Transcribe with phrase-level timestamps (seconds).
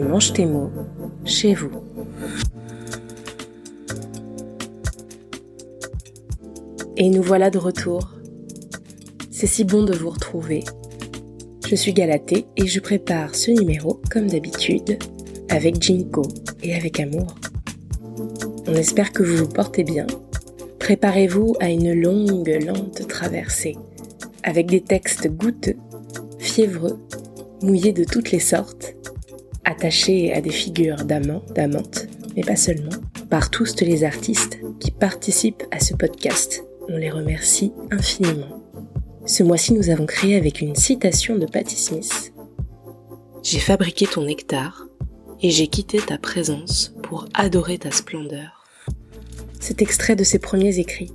[0.00, 0.70] Mange tes mots
[1.24, 1.70] chez vous.
[6.96, 8.10] Et nous voilà de retour.
[9.30, 10.64] C'est si bon de vous retrouver.
[11.66, 14.98] Je suis Galatée et je prépare ce numéro, comme d'habitude,
[15.48, 16.22] avec Jinko
[16.62, 17.34] et avec amour.
[18.66, 20.06] On espère que vous vous portez bien.
[20.78, 23.76] Préparez-vous à une longue, lente traversée,
[24.42, 25.76] avec des textes goûteux,
[26.38, 26.98] fiévreux,
[27.62, 28.83] mouillés de toutes les sortes,
[29.64, 32.96] attachés à des figures d'amants, d'amantes, mais pas seulement,
[33.30, 36.64] par tous les artistes qui participent à ce podcast.
[36.88, 38.62] On les remercie infiniment.
[39.26, 42.32] Ce mois-ci, nous avons créé avec une citation de Patti Smith.
[43.42, 44.86] J'ai fabriqué ton nectar
[45.40, 48.64] et j'ai quitté ta présence pour adorer ta splendeur.
[49.60, 51.12] Cet extrait de ses premiers écrits.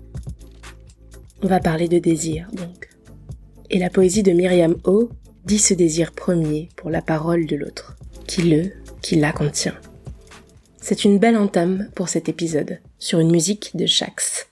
[1.43, 2.89] On va parler de désir, donc.
[3.69, 5.09] Et la poésie de Myriam O
[5.45, 7.95] dit ce désir premier pour la parole de l'autre,
[8.29, 9.73] qui le, qui la contient.
[10.79, 14.45] C'est une belle entame pour cet épisode, sur une musique de Shax.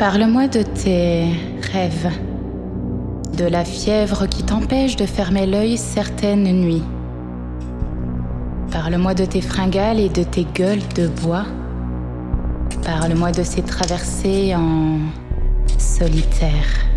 [0.00, 1.28] Parle-moi de tes
[1.72, 2.10] rêves,
[3.36, 6.82] de la fièvre qui t'empêche de fermer l'œil certaines nuits.
[8.70, 11.46] Parle-moi de tes fringales et de tes gueules de bois.
[12.84, 14.98] Parle-moi de ces traversées en
[15.78, 16.88] solitaire.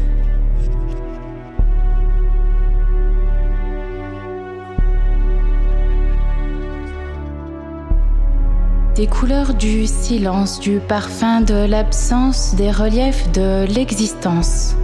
[9.02, 14.76] des couleurs du silence, du parfum de l'absence, des reliefs de l'existence,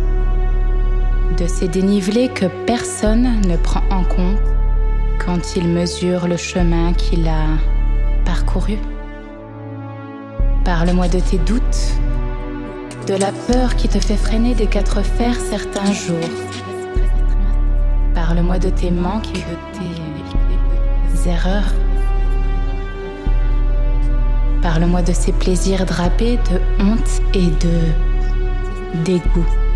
[1.38, 4.40] de ces dénivelés que personne ne prend en compte
[5.24, 7.46] quand il mesure le chemin qu'il a
[8.26, 8.78] parcouru.
[10.66, 11.94] Parle-moi de tes doutes,
[13.08, 16.18] de la peur qui te fait freiner des quatre fers certains jours.
[18.16, 21.74] Parle-moi de tes manques et de tes erreurs.
[24.62, 29.67] Parle-moi de ces plaisirs drapés de honte et de dégoût.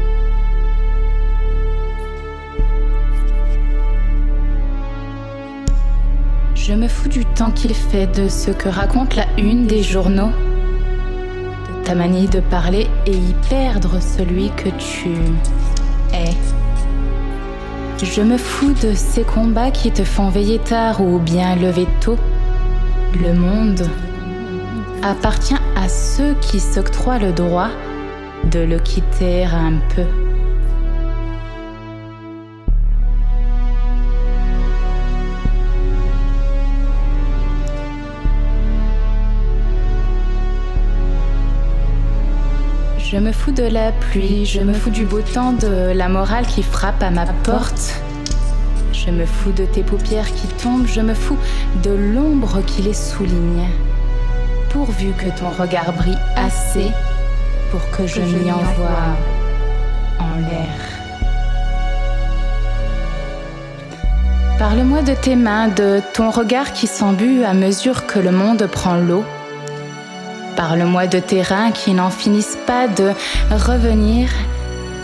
[6.71, 10.29] Je me fous du temps qu'il fait de ce que raconte la une des journaux,
[10.29, 15.09] de ta manie de parler et y perdre celui que tu
[16.13, 16.33] es.
[18.01, 22.17] Je me fous de ces combats qui te font veiller tard ou bien lever tôt.
[23.21, 23.85] Le monde
[25.03, 27.71] appartient à ceux qui s'octroient le droit
[28.49, 30.20] de le quitter un peu.
[43.11, 46.45] Je me fous de la pluie, je me fous du beau temps, de la morale
[46.45, 48.01] qui frappe à ma porte.
[48.94, 51.38] Je me fous de tes paupières qui tombent, je me fous
[51.83, 53.67] de l'ombre qui les souligne
[54.69, 56.89] pourvu que ton regard brille assez
[57.69, 59.17] pour que, je, je m'y envoie
[60.17, 60.77] en l'air.
[64.57, 68.95] Parle-moi de tes mains, de ton regard qui s'embue à mesure que le monde prend
[68.95, 69.25] l'eau.
[70.61, 73.13] Parle-moi de tes reins qui n'en finissent pas de
[73.49, 74.29] revenir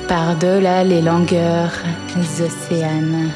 [0.08, 1.72] par-delà les longueurs
[2.16, 3.32] océanes.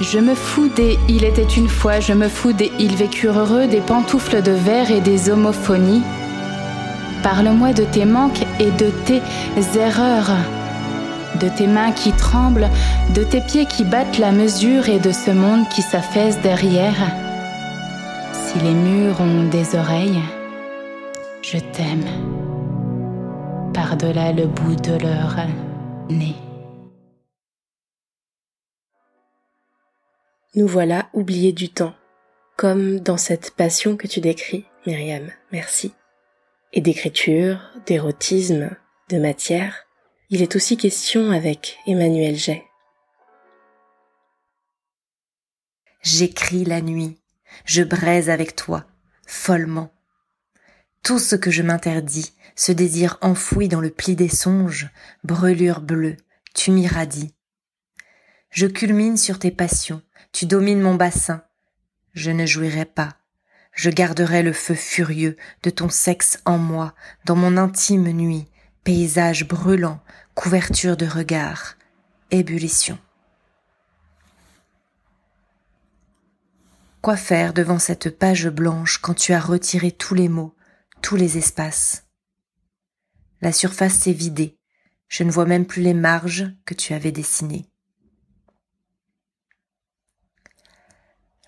[0.00, 3.66] Je me fous des Il était une fois, je me fous des Ils vécurent heureux,
[3.66, 6.04] des pantoufles de verre et des homophonies.
[7.22, 9.20] Parle-moi de tes manques et de tes
[9.78, 10.32] erreurs,
[11.38, 12.70] de tes mains qui tremblent,
[13.14, 17.27] de tes pieds qui battent la mesure et de ce monde qui s'affaisse derrière.
[18.58, 20.20] Si les murs ont des oreilles,
[21.42, 22.04] je t'aime
[23.72, 25.36] par-delà le bout de leur
[26.10, 26.34] nez.
[30.56, 31.94] Nous voilà oubliés du temps,
[32.56, 35.92] comme dans cette passion que tu décris, Myriam, merci.
[36.72, 38.70] Et d'écriture, d'érotisme,
[39.08, 39.84] de matière,
[40.30, 42.64] il est aussi question avec Emmanuel Jay.
[46.02, 47.18] J'écris la nuit,
[47.64, 48.84] je braise avec toi,
[49.26, 49.92] follement.
[51.02, 54.90] Tout ce que je m'interdis, ce désir enfoui dans le pli des songes,
[55.24, 56.16] brûlure bleue,
[56.54, 57.34] tu m'irradies.
[58.50, 60.02] Je culmine sur tes passions,
[60.32, 61.42] tu domines mon bassin.
[62.14, 63.16] Je ne jouirai pas.
[63.72, 66.94] Je garderai le feu furieux de ton sexe en moi,
[67.24, 68.48] dans mon intime nuit,
[68.82, 70.00] paysage brûlant,
[70.34, 71.76] couverture de regards.
[72.30, 72.98] ébullition.
[77.00, 80.56] Quoi faire devant cette page blanche quand tu as retiré tous les mots,
[81.00, 82.06] tous les espaces?
[83.40, 84.58] La surface s'est vidée,
[85.06, 87.70] je ne vois même plus les marges que tu avais dessinées.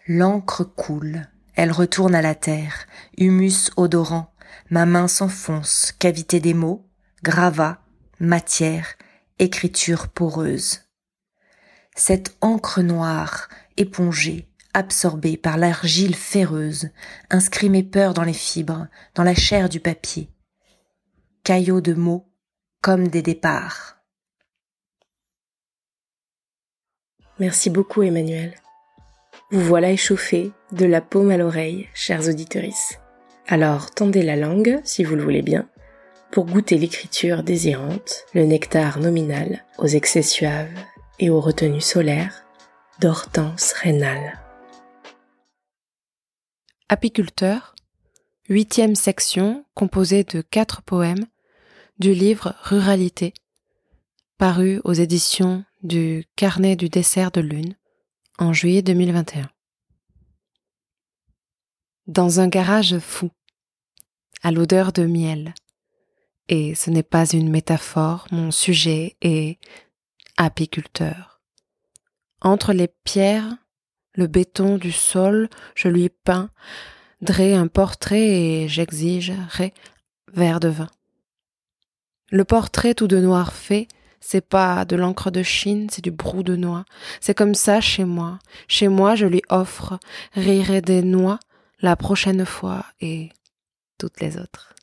[0.07, 2.87] L'encre coule, elle retourne à la terre,
[3.19, 4.33] humus odorant,
[4.71, 6.89] ma main s'enfonce, cavité des mots,
[7.23, 7.83] gravat,
[8.21, 8.95] matière,
[9.41, 10.83] écriture poreuse.
[11.97, 16.91] Cette encre noire, épongée, absorbée par l'argile féreuse,
[17.31, 20.31] inscrit mes peurs dans les fibres, dans la chair du papier.
[21.45, 22.31] Caillots de mots,
[22.83, 23.97] comme des départs.
[27.39, 28.55] Merci beaucoup Emmanuel.
[29.51, 32.99] Vous voilà échauffé de la paume à l'oreille, chers auditorices.
[33.49, 35.69] Alors tendez la langue, si vous le voulez bien,
[36.31, 40.69] pour goûter l'écriture désirante, le nectar nominal aux excès suaves
[41.19, 42.45] et aux retenues solaires
[43.01, 44.39] d'Hortense Rénal.
[46.93, 47.77] Apiculteur,
[48.49, 51.25] huitième section composée de quatre poèmes
[52.01, 53.33] du livre Ruralité,
[54.39, 57.77] paru aux éditions du Carnet du dessert de lune
[58.41, 59.49] en juillet 2021.
[62.09, 63.31] Dans un garage fou,
[64.43, 65.55] à l'odeur de miel,
[66.49, 69.61] et ce n'est pas une métaphore, mon sujet est
[70.37, 71.41] apiculteur.
[72.41, 73.59] Entre les pierres,
[74.21, 79.73] le béton du sol, je lui peindrai un portrait et j'exigerai
[80.35, 80.91] verre de vin.
[82.31, 83.89] Le portrait tout de noir fait,
[84.21, 86.85] c'est pas de l'encre de Chine, c'est du brou de noix.
[87.23, 88.39] C'est comme ça chez moi.
[88.69, 89.99] Chez moi, je lui offre
[90.35, 91.41] rirai des noix
[91.81, 93.31] la prochaine fois et
[93.97, 94.75] toutes les autres.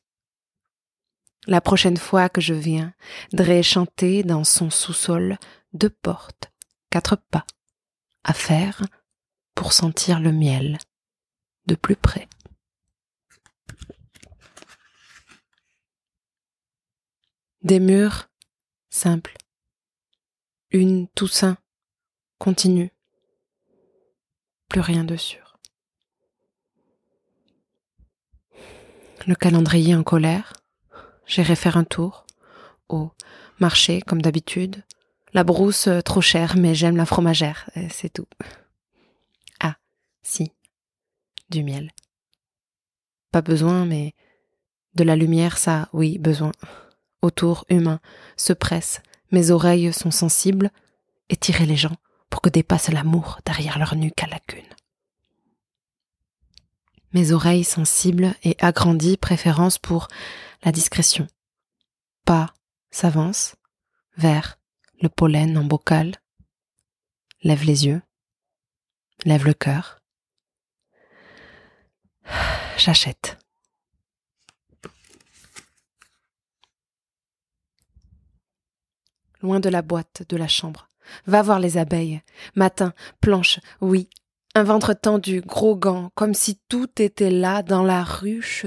[1.45, 5.37] La prochaine fois que je viendrai chanter dans son sous-sol
[5.73, 6.51] deux portes,
[6.89, 7.45] quatre pas
[8.23, 8.81] à faire
[9.57, 10.77] pour sentir le miel
[11.65, 12.29] de plus près.
[17.63, 18.29] Des murs
[18.89, 19.35] simples,
[20.69, 21.57] une Toussaint
[22.37, 22.91] continue,
[24.69, 25.57] plus rien de sûr.
[29.25, 30.53] Le calendrier en colère,
[31.25, 32.25] J'irai faire un tour
[32.87, 33.11] au
[33.59, 34.83] marché comme d'habitude.
[35.33, 38.27] La brousse euh, trop chère, mais j'aime la fromagère, c'est tout.
[40.29, 40.51] Si,
[41.49, 41.93] du miel.
[43.31, 44.13] Pas besoin, mais
[44.93, 46.51] de la lumière, ça, oui, besoin.
[47.21, 48.01] Autour, humain,
[48.35, 49.01] se presse,
[49.31, 50.69] mes oreilles sont sensibles,
[51.29, 51.95] étirer les gens
[52.29, 54.67] pour que dépasse l'amour derrière leur nuque à lacune.
[57.13, 60.09] Mes oreilles sensibles et agrandies, préférence pour
[60.61, 61.25] la discrétion.
[62.25, 62.53] Pas
[62.91, 63.55] s'avance
[64.17, 64.59] vers
[65.01, 66.17] le pollen en bocal,
[67.43, 68.01] lève les yeux,
[69.23, 69.96] lève le cœur.
[72.77, 73.37] J'achète.
[79.41, 80.89] Loin de la boîte, de la chambre.
[81.25, 82.21] Va voir les abeilles.
[82.55, 84.09] Matin, planche, oui.
[84.55, 88.65] Un ventre tendu, gros gants, comme si tout était là dans la ruche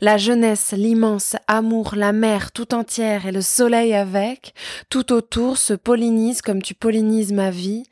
[0.00, 4.54] la jeunesse, l'immense amour, la mer tout entière et le soleil avec,
[4.88, 7.84] tout autour se pollinise comme tu pollinises ma vie.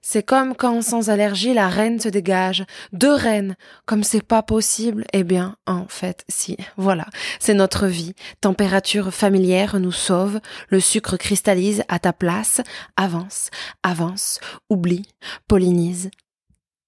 [0.00, 5.04] C'est comme quand sans allergie la reine se dégage, deux reines, comme c'est pas possible,
[5.12, 7.06] eh bien, en fait, si, voilà,
[7.38, 8.14] c'est notre vie.
[8.40, 12.60] Température familière nous sauve, le sucre cristallise à ta place,
[12.96, 13.50] avance,
[13.82, 15.06] avance, oublie,
[15.46, 16.10] pollinise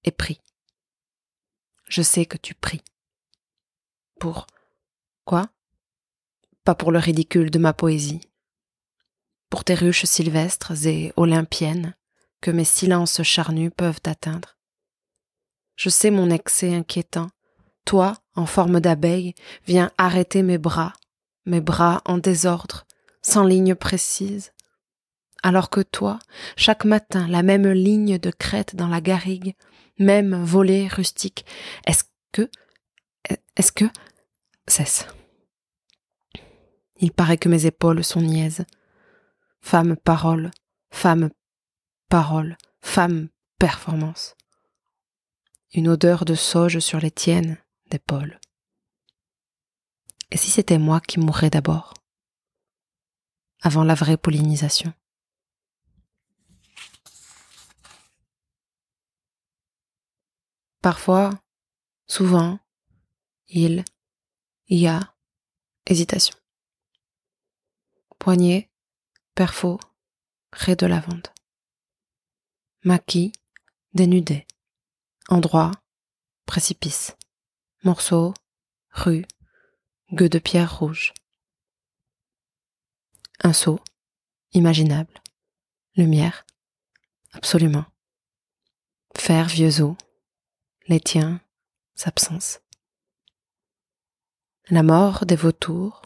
[0.05, 0.41] et prie.
[1.89, 2.83] Je sais que tu pries.
[4.19, 4.47] Pour
[5.25, 5.49] quoi?
[6.65, 8.21] Pas pour le ridicule de ma poésie.
[9.51, 11.95] Pour tes ruches sylvestres et olympiennes
[12.41, 14.57] que mes silences charnus peuvent atteindre.
[15.77, 17.29] Je sais mon excès inquiétant.
[17.85, 19.35] Toi, en forme d'abeille,
[19.67, 20.93] viens arrêter mes bras,
[21.47, 22.87] mes bras en désordre,
[23.23, 24.53] sans ligne précise.
[25.43, 26.19] Alors que toi,
[26.57, 29.55] chaque matin, la même ligne de crête dans la garrigue,
[29.99, 31.45] même volée rustique.
[31.87, 32.49] Est-ce que
[33.57, 33.85] est-ce que...
[34.67, 35.07] Cesse?
[36.97, 38.65] Il paraît que mes épaules sont niaises.
[39.61, 40.51] Femme parole,
[40.91, 41.31] femme
[42.09, 43.29] parole, femme
[43.59, 44.37] performance.
[45.75, 47.59] Une odeur de sauge sur les tiennes,
[47.91, 48.39] d'épaules.
[50.31, 51.95] Et si c'était moi qui mourrais d'abord?
[53.61, 54.93] Avant la vraie pollinisation
[60.81, 61.31] Parfois,
[62.07, 62.59] souvent,
[63.55, 63.85] il
[64.69, 65.15] y a
[65.87, 66.37] hésitation.
[68.19, 68.69] Poignet,
[69.35, 69.79] perfo,
[70.53, 71.29] raie de lavande.
[72.83, 73.33] Maquis,
[73.93, 74.47] dénudé.
[75.29, 75.71] Endroit,
[76.47, 77.17] précipice.
[77.85, 78.35] Morceau,
[78.91, 79.25] rue,
[80.13, 81.15] gueux de pierre rouge.
[83.43, 83.79] Un seau,
[84.53, 85.23] imaginable.
[85.97, 86.45] Lumière,
[87.33, 87.85] absolument.
[89.17, 89.97] Faire vieux os,
[90.89, 91.41] les tiens,
[92.05, 92.64] absence.
[94.71, 96.01] La mort des vautours,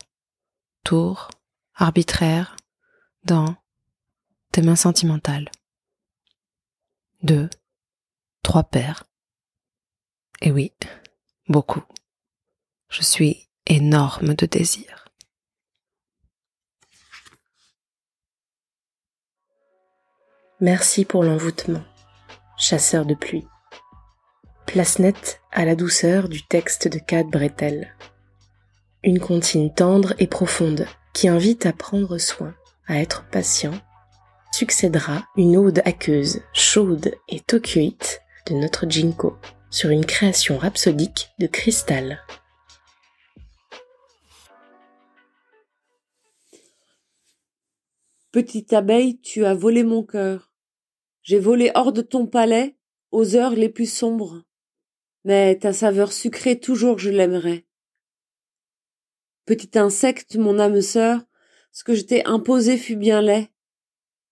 [0.82, 1.30] tours,
[1.76, 2.56] arbitraire,
[3.22, 3.54] dans
[4.50, 5.48] tes mains sentimentales.
[7.22, 7.48] Deux,
[8.42, 9.04] trois paires.
[10.40, 10.72] Et oui,
[11.48, 11.84] beaucoup.
[12.88, 15.04] Je suis énorme de désir.
[20.60, 21.84] Merci pour l'envoûtement,
[22.56, 23.46] chasseur de pluie.
[24.66, 27.94] Place nette à la douceur du texte de Cad Bretel.
[29.04, 32.54] Une comptine tendre et profonde qui invite à prendre soin,
[32.88, 33.74] à être patient,
[34.52, 39.36] succédera une ode aqueuse, chaude et tokyoïte de notre Jinko
[39.70, 42.24] sur une création rhapsodique de cristal.
[48.32, 50.52] Petite abeille, tu as volé mon cœur.
[51.22, 52.76] J'ai volé hors de ton palais,
[53.12, 54.42] aux heures les plus sombres.
[55.24, 57.67] Mais ta saveur sucrée toujours je l'aimerai.
[59.48, 61.24] Petit insecte, mon âme sœur,
[61.72, 63.48] ce que je t'ai imposé fut bien laid.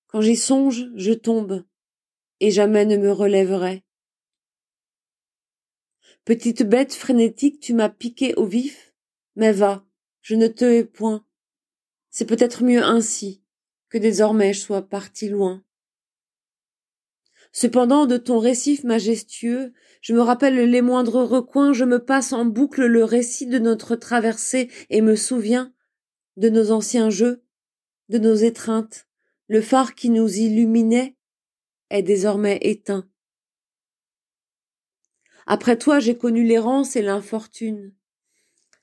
[0.08, 1.64] Quand j'y songe, je tombe,
[2.40, 3.82] et jamais ne me relèverai.
[6.26, 8.92] Petite bête frénétique, tu m'as piqué au vif,
[9.36, 9.86] mais va,
[10.20, 11.24] je ne te hais point.
[12.10, 13.42] C'est peut-être mieux ainsi,
[13.88, 15.64] que désormais je sois parti loin.
[17.58, 19.72] Cependant, de ton récif majestueux,
[20.02, 23.96] je me rappelle les moindres recoins, je me passe en boucle le récit de notre
[23.96, 25.72] traversée et me souviens
[26.36, 27.42] de nos anciens jeux,
[28.10, 29.06] de nos étreintes.
[29.48, 31.16] Le phare qui nous illuminait
[31.88, 33.08] est désormais éteint.
[35.46, 37.94] Après toi, j'ai connu l'errance et l'infortune.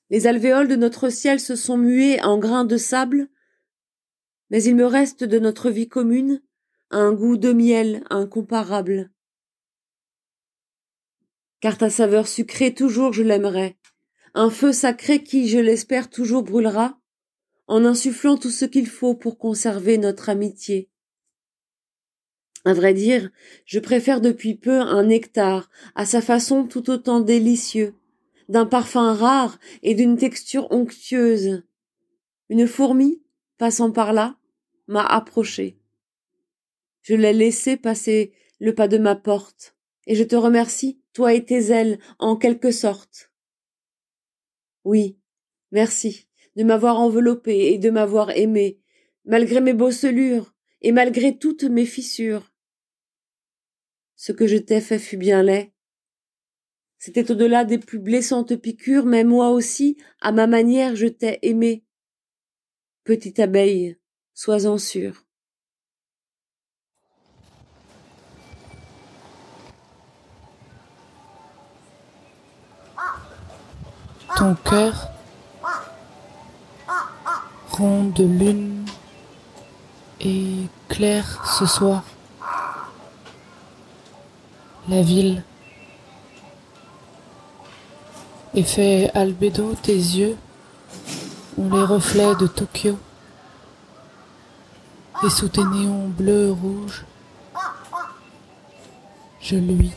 [0.10, 3.30] Les alvéoles de notre ciel se sont muées en grains de sable,
[4.50, 6.42] mais il me reste de notre vie commune
[6.94, 9.12] un goût de miel incomparable.
[11.60, 13.78] Car ta saveur sucrée toujours je l'aimerai,
[14.36, 17.00] un feu sacré qui, je l'espère, toujours brûlera,
[17.68, 20.90] en insufflant tout ce qu'il faut pour conserver notre amitié.
[22.66, 23.30] À vrai dire,
[23.66, 27.96] je préfère depuis peu un nectar, à sa façon tout autant délicieux,
[28.50, 31.64] d'un parfum rare et d'une texture onctueuse.
[32.50, 33.22] Une fourmi,
[33.58, 34.38] passant par là,
[34.88, 35.80] m'a approché.
[37.03, 39.75] Je l'ai laissé passer le pas de ma porte,
[40.07, 43.31] et je te remercie, toi et tes ailes, en quelque sorte.
[44.83, 45.17] Oui,
[45.72, 48.79] merci de m'avoir enveloppé et de m'avoir aimé,
[49.25, 52.51] malgré mes bosselures et malgré toutes mes fissures.
[54.15, 55.74] Ce que je t'ai fait fut bien laid.
[57.00, 61.83] C'était au-delà des plus blessantes piqûres, mais moi aussi, à ma manière, je t'ai aimé.
[63.03, 63.98] Petite abeille,
[64.33, 65.25] sois-en sûre.
[74.36, 75.10] Ton cœur,
[77.72, 78.86] rond de lune
[80.20, 82.04] et clair ce soir.
[84.90, 85.44] La ville,
[88.54, 90.38] effet albédo, tes yeux
[91.58, 92.98] ont les reflets de Tokyo.
[95.24, 97.06] Et sous tes néons bleus rouges,
[99.40, 99.94] je luis.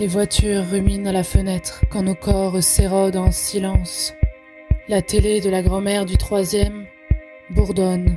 [0.00, 4.14] Les voitures ruminent à la fenêtre quand nos corps s'érodent en silence.
[4.88, 6.86] La télé de la grand-mère du troisième
[7.50, 8.16] bourdonne,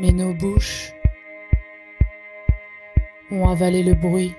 [0.00, 0.92] mais nos bouches
[3.30, 4.34] ont avalé le bruit.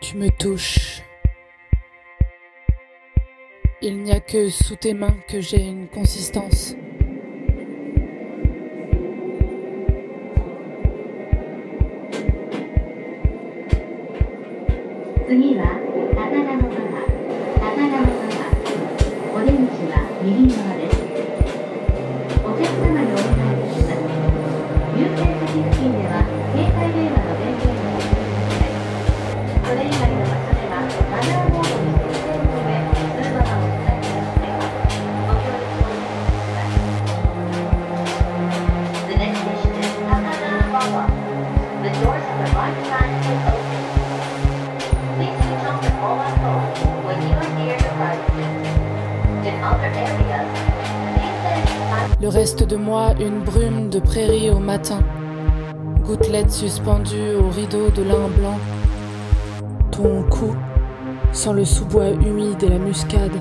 [0.00, 1.02] Tu me touches.
[3.82, 6.76] Il n'y a que sous tes mains que j'ai une consistance.
[15.26, 15.85] 次は
[52.26, 54.98] Le reste de moi, une brume de prairie au matin.
[56.04, 58.58] Gouttelettes suspendues au rideau de lin blanc.
[59.92, 60.56] Ton cou,
[61.30, 63.40] sans le sous-bois humide et la muscade.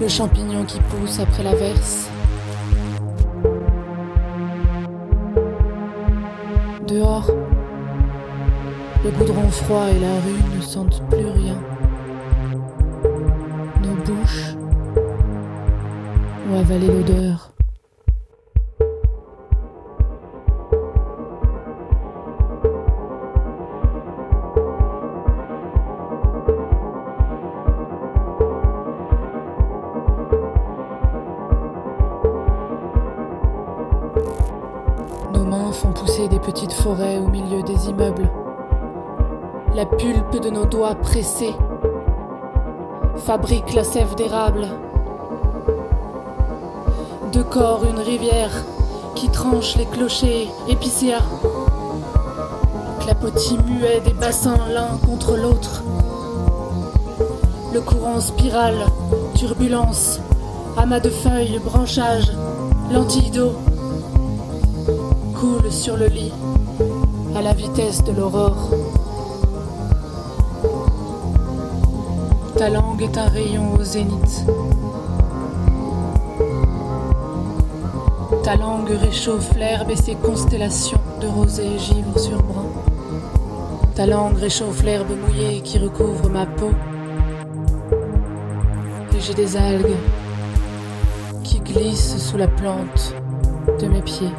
[0.00, 2.08] Le champignon qui pousse après la verse.
[6.86, 7.32] Dehors,
[9.02, 11.60] le goudron froid et la rue ne sentent plus rien.
[13.82, 14.54] Nos bouches
[16.48, 17.47] ont avalé l'odeur.
[35.78, 38.28] Font pousser des petites forêts au milieu des immeubles.
[39.76, 41.54] La pulpe de nos doigts pressés
[43.18, 44.66] fabrique la sève d'érable.
[47.32, 48.50] De corps une rivière
[49.14, 51.22] qui tranche les clochers épicéas.
[52.98, 55.84] Clapotis muet des bassins l'un contre l'autre.
[57.72, 58.84] Le courant spirale,
[59.36, 60.18] turbulence,
[60.76, 62.32] amas de feuilles, branchages,
[62.90, 63.52] lentilles d'eau
[65.38, 66.32] coule sur le lit
[67.36, 68.70] à la vitesse de l'aurore.
[72.56, 74.44] Ta langue est un rayon au zénith.
[78.42, 82.66] Ta langue réchauffe l'herbe et ses constellations de rosée givre sur brun.
[83.94, 86.72] Ta langue réchauffe l'herbe mouillée qui recouvre ma peau.
[89.16, 89.98] Et j'ai des algues
[91.44, 93.14] qui glissent sous la plante
[93.80, 94.32] de mes pieds.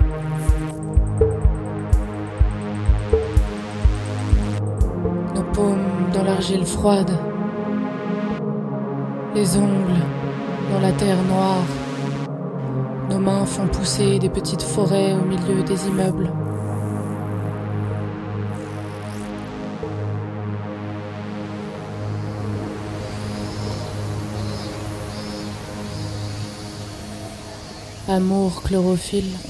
[6.23, 7.11] L'argile froide
[9.35, 10.03] les ongles
[10.71, 11.63] dans la terre noire.
[13.09, 16.31] Nos mains font pousser des petites forêts au milieu des immeubles.
[28.07, 29.48] Amour chlorophylle.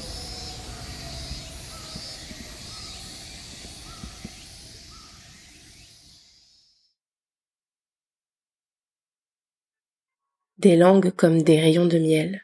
[10.59, 12.41] Des langues comme des rayons de miel,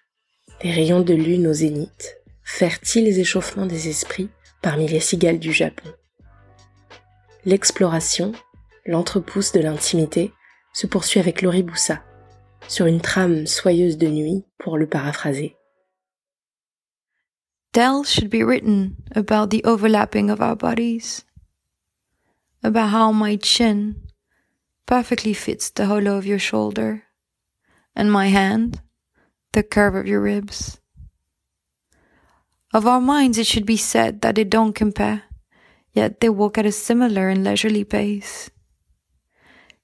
[0.61, 4.29] des rayons de lune au zénith, fertiles échauffements des esprits
[4.61, 5.89] parmi les cigales du Japon.
[7.43, 8.31] L'exploration,
[8.85, 10.31] l'entrepousse de l'intimité,
[10.71, 12.03] se poursuit avec l'oriboussa,
[12.69, 15.57] sur une trame soyeuse de nuit, pour le paraphraser.
[17.73, 21.25] Tales should be written about the overlapping of our bodies,
[22.63, 23.95] about how my chin
[24.85, 27.04] perfectly fits the hollow of your shoulder,
[27.95, 28.81] and my hand
[29.53, 30.79] the curve of your ribs.
[32.73, 35.23] Of our minds, it should be said that they don't compare,
[35.93, 38.51] yet they walk at a similar and leisurely pace.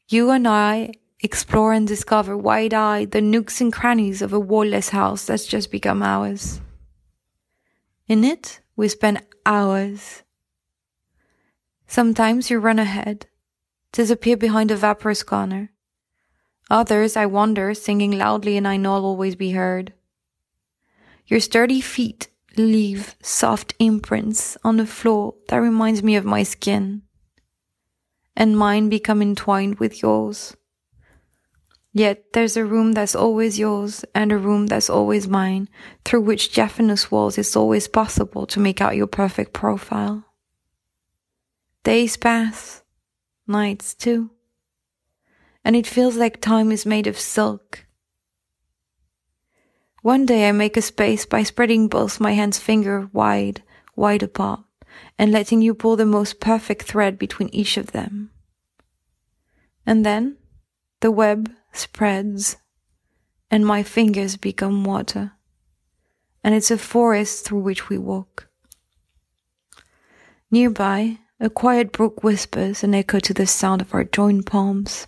[0.10, 4.90] You and I explore and discover wide eyed the nooks and crannies of a wall-less
[4.90, 6.60] house that's just become ours.
[8.08, 10.24] In it, we spend hours.
[11.88, 13.28] Sometimes you run ahead,
[13.94, 15.72] disappear behind a vaporous corner.
[16.70, 19.94] Others, I wander, singing loudly, and I I'll always be heard.
[21.28, 27.02] Your sturdy feet leave soft imprints on the floor that reminds me of my skin,
[28.36, 30.56] and mine become entwined with yours.
[31.94, 35.68] Yet there's a room that's always yours and a room that's always mine,
[36.06, 40.24] through which diaphanous walls it's always possible to make out your perfect profile.
[41.84, 42.84] Days pass,
[43.46, 44.30] nights too,
[45.64, 47.86] and it feels like time is made of silk.
[50.02, 53.62] One day I make a space by spreading both my hands finger wide,
[53.96, 54.62] wide apart,
[55.20, 58.32] and letting you pull the most perfect thread between each of them.
[59.86, 60.38] And then
[61.02, 62.58] the web spreads,
[63.50, 65.34] and my fingers become water,
[66.44, 68.48] and it's a forest through which we walk.
[70.50, 75.08] Nearby, a quiet brook whispers an echo to the sound of our joined palms.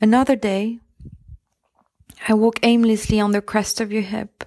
[0.00, 0.80] Another day,
[2.28, 4.44] I walk aimlessly on the crest of your hip.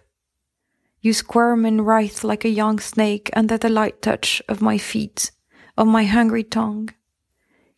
[1.02, 5.32] You squirm and writhe like a young snake under the light touch of my feet,
[5.78, 6.90] of my hungry tongue.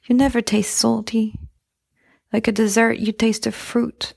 [0.07, 1.39] You never taste salty.
[2.31, 4.13] Like a dessert, you taste of fruit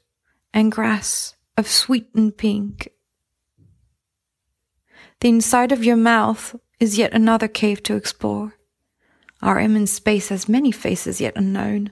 [0.55, 2.89] and grass, of sweet and pink.
[5.21, 8.55] The inside of your mouth is yet another cave to explore.
[9.41, 11.91] Our immense space has many faces yet unknown.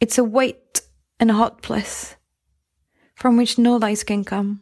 [0.00, 0.82] It's a wet
[1.18, 2.16] and hot place
[3.14, 4.60] from which no lights can come.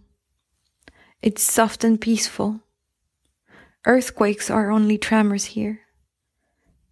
[1.21, 2.61] It's soft and peaceful.
[3.87, 5.81] Earthquakes are only tremors here.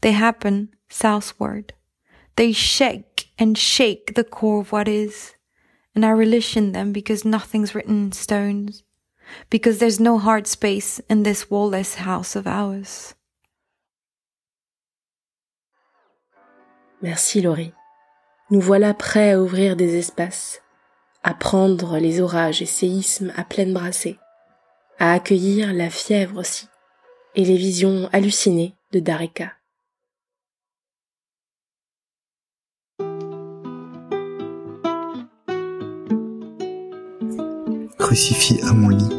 [0.00, 1.74] They happen southward.
[2.36, 5.34] They shake and shake the core of what is.
[5.94, 8.82] And I relish them because nothing's written in stones.
[9.50, 13.14] Because there's no hard space in this wall-less house of ours.
[17.00, 17.74] Merci Laurie.
[18.52, 20.60] Nous voilà prêts à ouvrir des espaces,
[21.22, 24.18] à prendre les orages et séismes à pleine brassée,
[24.98, 26.66] à accueillir la fièvre aussi,
[27.36, 29.52] et les visions hallucinées de Dareka.
[38.00, 39.16] Crucifié à mon lit,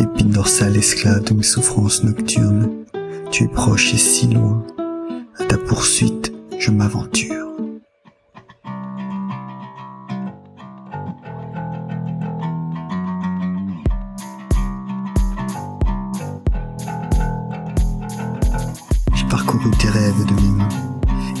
[0.00, 2.84] l'épine dorsale esclave de mes souffrances nocturnes,
[3.30, 4.66] tu es proche et si loin,
[5.38, 7.39] à ta poursuite je m'aventure.
[19.60, 20.68] Parcouru tes rêves de mes mains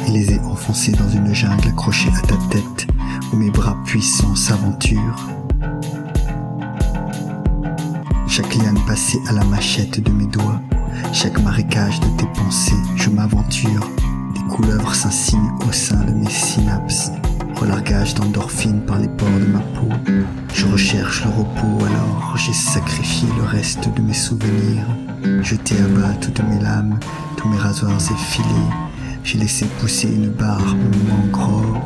[0.06, 2.86] et les ai enfoncés dans une jungle accrochée à ta tête
[3.32, 5.28] où mes bras puissants s'aventurent.
[8.26, 10.60] Chaque liane passée à la machette de mes doigts,
[11.12, 13.88] chaque marécage de tes pensées, je m'aventure.
[14.34, 17.12] Des couleuvres s'insignent au sein de mes synapses,
[17.54, 19.88] relargage d'endorphines par les pores de ma peau.
[20.54, 24.86] Je recherche le repos alors j'ai sacrifié le reste de mes souvenirs,
[25.42, 26.98] jeté à bas toutes mes lames,
[27.48, 28.46] mes rasoirs effilés.
[29.22, 31.78] J'ai laissé pousser une barbe mangrove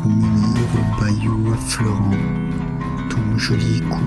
[0.00, 2.10] pour m'unir au bayou affleurant
[3.10, 4.00] ton joli cou.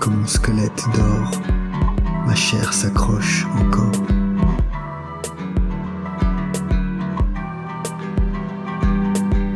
[0.00, 1.40] Comme mon squelette dort,
[2.26, 3.92] ma chair s'accroche encore.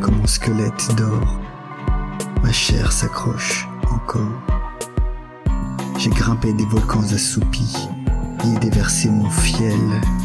[0.01, 1.41] Comme mon squelette dort,
[2.49, 4.41] ma chair s'accroche encore.
[5.99, 7.91] J'ai grimpé des volcans assoupis
[8.43, 9.79] et déversé mon fiel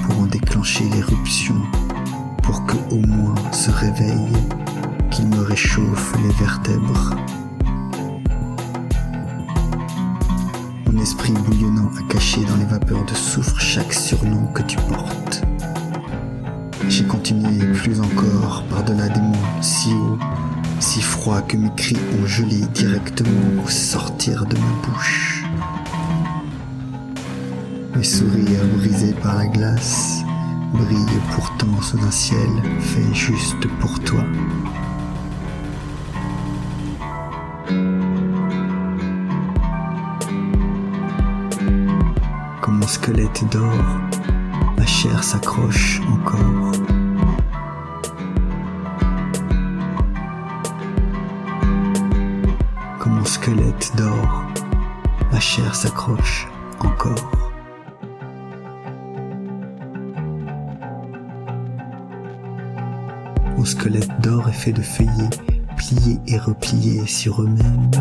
[0.03, 1.55] pour en déclencher l'éruption,
[2.41, 4.31] pour que au moins se réveille,
[5.11, 7.09] qu'il me réchauffe les vertèbres.
[10.89, 15.41] Mon esprit bouillonnant a caché dans les vapeurs de soufre chaque surnom que tu portes.
[16.87, 20.17] J'ai continué plus encore par-delà des monts si hauts,
[20.83, 25.45] si froids que mes cris ont gelé directement au sortir de ma bouche.
[27.95, 30.23] Mes sourires brisés par la glace
[30.73, 32.49] brillent pourtant sous un ciel
[32.81, 34.25] fait juste pour toi.
[42.59, 44.01] Comme mon squelette dort,
[44.77, 46.82] ma chair s'accroche encore.
[55.83, 56.47] S'accroche
[56.79, 57.29] encore.
[63.57, 65.29] Mon squelette d'or est fait de feuillets
[65.75, 67.91] pliés et repliés sur eux-mêmes,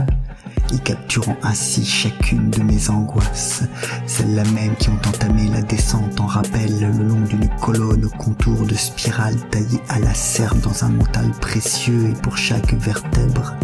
[0.71, 3.65] y capturant ainsi chacune de mes angoisses,
[4.07, 8.65] celles-là même qui ont entamé la descente en rappel le long d'une colonne au contour
[8.65, 13.55] de spirale taillée à la serre dans un mental précieux et pour chaque vertèbre,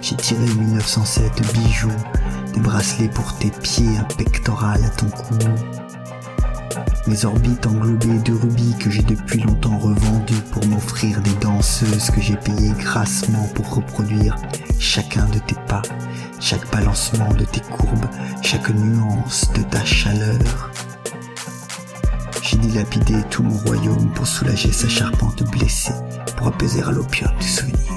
[0.00, 1.88] j'ai tiré 1907 bijoux,
[2.54, 5.34] des bracelets pour tes pieds, un pectoral à ton cou,
[7.06, 12.20] mes orbites englobées de rubis que j'ai depuis longtemps revendus pour m'offrir des danseuses que
[12.20, 14.36] j'ai payées grassement pour reproduire
[14.78, 15.82] chacun de tes pas,
[16.40, 18.06] chaque balancement de tes courbes,
[18.42, 20.70] chaque nuance de ta chaleur.
[22.42, 25.94] J'ai dilapidé tout mon royaume pour soulager sa charpente blessée,
[26.36, 27.93] pour apaiser à l'opium du souvenir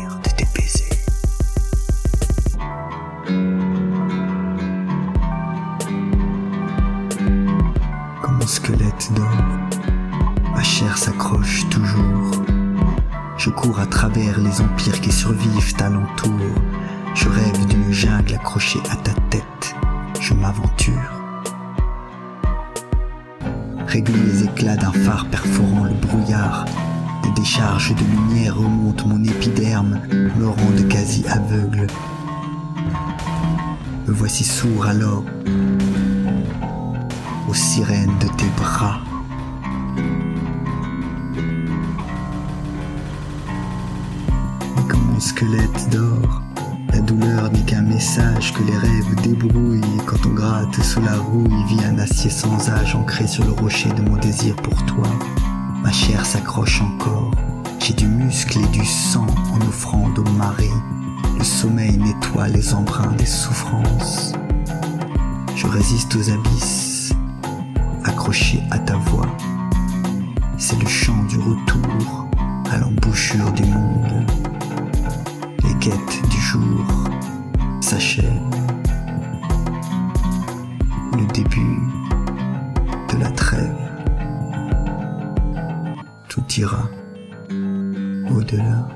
[10.53, 12.31] ma chair s'accroche toujours.
[13.37, 16.31] Je cours à travers les empires qui survivent alentour.
[17.13, 19.75] Je rêve d'une jungle accrochée à ta tête.
[20.19, 21.11] Je m'aventure.
[23.87, 26.65] Régler les éclats d'un phare perforant le brouillard.
[27.23, 31.87] Des décharges de lumière remontent mon épiderme, me rendent quasi aveugle.
[34.07, 35.23] Me voici sourd alors
[37.83, 38.99] aux de tes bras.
[44.77, 46.41] Et comme mon squelette dort,
[46.91, 49.81] la douleur n'est qu'un message que les rêves débrouillent.
[50.05, 53.89] Quand on gratte sous la rouille, vit un acier sans âge ancré sur le rocher
[53.89, 55.07] de mon désir pour toi.
[55.83, 57.31] Ma chair s'accroche encore,
[57.79, 60.69] J'ai du muscle et du sang en offrande au mari.
[61.37, 64.33] Le sommeil nettoie les embruns des souffrances.
[65.55, 66.96] Je résiste aux abysses,
[68.07, 69.27] accroché à ta voix.
[70.57, 72.27] C'est le chant du retour
[72.71, 74.25] à l'embouchure du monde.
[75.63, 76.85] Les quêtes du jour
[77.81, 78.25] s'achèvent.
[81.13, 81.79] Le début
[83.13, 83.75] de la trêve.
[86.29, 86.89] Tout ira
[88.29, 88.87] au-delà.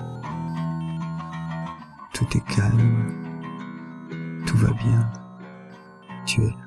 [2.13, 3.13] Tout est calme.
[4.45, 5.09] Tout va bien.
[6.25, 6.60] Tu es.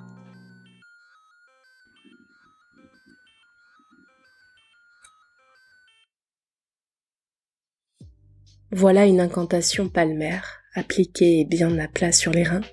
[8.77, 12.65] Voilà une incantation palmaire, appliquée bien à plat sur les reins,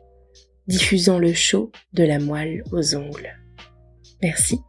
[0.66, 3.38] diffusant le chaud de la moelle aux ongles.
[4.24, 4.60] Merci.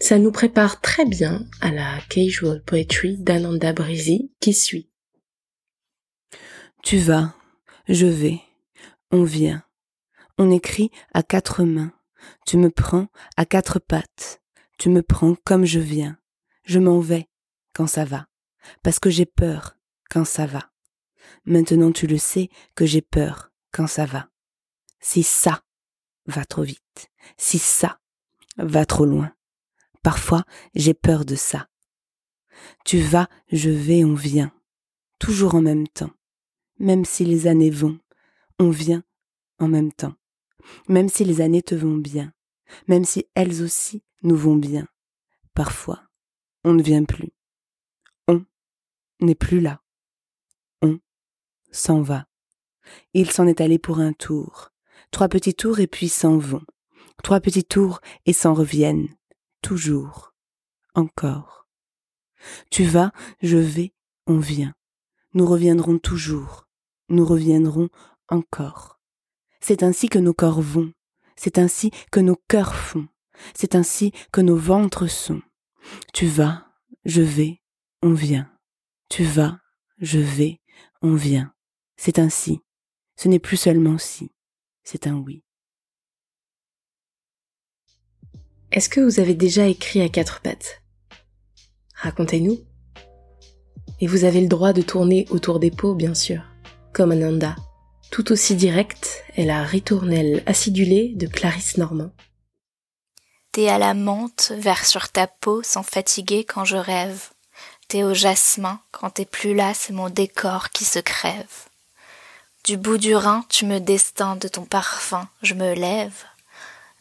[0.00, 4.90] Ça nous prépare très bien à la casual poetry d'Ananda Brisi qui suit.
[6.82, 7.34] Tu vas,
[7.86, 8.40] je vais,
[9.10, 9.62] on vient.
[10.38, 11.92] On écrit à quatre mains.
[12.46, 14.40] Tu me prends à quatre pattes.
[14.78, 16.16] Tu me prends comme je viens.
[16.64, 17.28] Je m'en vais
[17.74, 18.26] quand ça va.
[18.82, 19.76] Parce que j'ai peur
[20.12, 20.70] quand ça va.
[21.46, 24.28] Maintenant tu le sais que j'ai peur quand ça va.
[25.00, 25.64] Si ça
[26.26, 27.98] va trop vite, si ça
[28.58, 29.34] va trop loin,
[30.02, 30.44] parfois
[30.74, 31.66] j'ai peur de ça.
[32.84, 34.52] Tu vas, je vais, on vient,
[35.18, 36.12] toujours en même temps.
[36.78, 37.98] Même si les années vont,
[38.58, 39.02] on vient
[39.58, 40.14] en même temps.
[40.88, 42.34] Même si les années te vont bien,
[42.86, 44.86] même si elles aussi nous vont bien.
[45.54, 46.02] Parfois,
[46.64, 47.32] on ne vient plus.
[48.28, 48.44] On
[49.20, 49.82] n'est plus là
[51.72, 52.26] s'en va.
[53.14, 54.70] Il s'en est allé pour un tour.
[55.10, 56.62] Trois petits tours et puis s'en vont.
[57.22, 59.08] Trois petits tours et s'en reviennent.
[59.62, 60.34] Toujours.
[60.94, 61.66] Encore.
[62.70, 63.92] Tu vas, je vais,
[64.26, 64.74] on vient.
[65.34, 66.66] Nous reviendrons toujours.
[67.08, 67.88] Nous reviendrons
[68.28, 69.00] encore.
[69.60, 70.92] C'est ainsi que nos corps vont.
[71.36, 73.08] C'est ainsi que nos cœurs font.
[73.54, 75.42] C'est ainsi que nos ventres sont.
[76.12, 76.66] Tu vas,
[77.04, 77.60] je vais,
[78.02, 78.50] on vient.
[79.08, 79.58] Tu vas,
[79.98, 80.60] je vais,
[81.00, 81.52] on vient.
[82.04, 82.58] C'est ainsi.
[83.14, 84.32] Ce n'est plus seulement si,
[84.82, 85.44] c'est un oui.
[88.72, 90.82] Est-ce que vous avez déjà écrit à quatre pattes?
[91.94, 92.58] Racontez-nous.
[94.00, 96.42] Et vous avez le droit de tourner autour des pots, bien sûr,
[96.92, 97.54] comme Ananda.
[98.10, 102.10] Tout aussi directe est la ritournelle acidulée de Clarisse Normand.
[103.52, 107.28] T'es à la menthe, vers sur ta peau, sans fatiguer quand je rêve.
[107.86, 111.68] T'es au jasmin, quand t'es plus là, c'est mon décor qui se crève.
[112.64, 116.14] Du bout du Rhin, tu me destins de ton parfum, je me lève.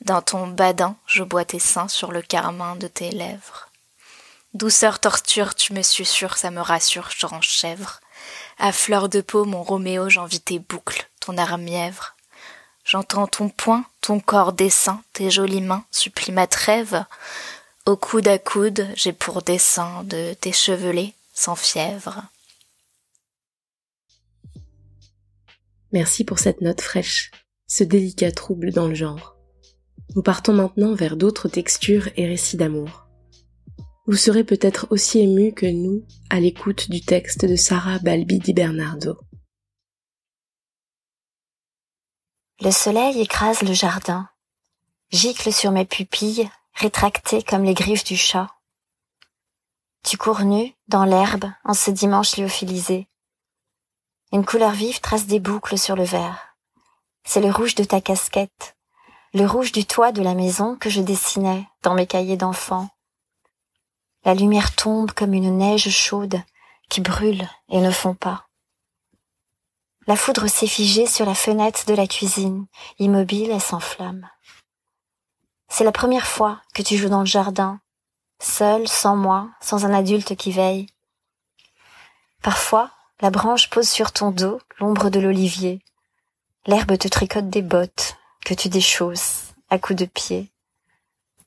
[0.03, 3.69] Dans ton badin, je bois tes seins sur le carmin de tes lèvres.
[4.55, 7.99] Douceur torture, tu me susurres, ça me rassure, je chèvre.
[8.57, 12.15] À fleur de peau, mon Roméo, j'envie tes boucles, ton arme mièvre.
[12.83, 17.05] J'entends ton poing, ton corps dessin, tes jolies mains supplient ma trêve.
[17.85, 22.23] Au coude à coude, j'ai pour dessein de t'écheveler sans fièvre.
[25.93, 27.31] Merci pour cette note fraîche,
[27.67, 29.35] ce délicat trouble dans le genre.
[30.15, 33.07] Nous partons maintenant vers d'autres textures et récits d'amour.
[34.07, 38.53] Vous serez peut-être aussi ému que nous à l'écoute du texte de Sarah Balbi di
[38.53, 39.17] Bernardo.
[42.61, 44.29] Le soleil écrase le jardin,
[45.11, 48.49] gicle sur mes pupilles, rétractées comme les griffes du chat.
[50.03, 53.07] Tu cours nu dans l'herbe en ce dimanche lyophilisé.
[54.33, 56.55] Une couleur vive trace des boucles sur le verre.
[57.25, 58.77] C'est le rouge de ta casquette,
[59.33, 62.89] le rouge du toit de la maison que je dessinais dans mes cahiers d'enfants.
[64.23, 66.41] La lumière tombe comme une neige chaude
[66.89, 68.47] qui brûle et ne fond pas.
[70.07, 72.67] La foudre s'est figée sur la fenêtre de la cuisine,
[72.99, 74.29] immobile et sans flamme.
[75.67, 77.81] C'est la première fois que tu joues dans le jardin,
[78.39, 80.87] seul, sans moi, sans un adulte qui veille.
[82.41, 82.91] Parfois,
[83.21, 85.83] la branche pose sur ton dos l'ombre de l'olivier.
[86.65, 90.51] L'herbe te tricote des bottes que tu déchausses à coups de pied.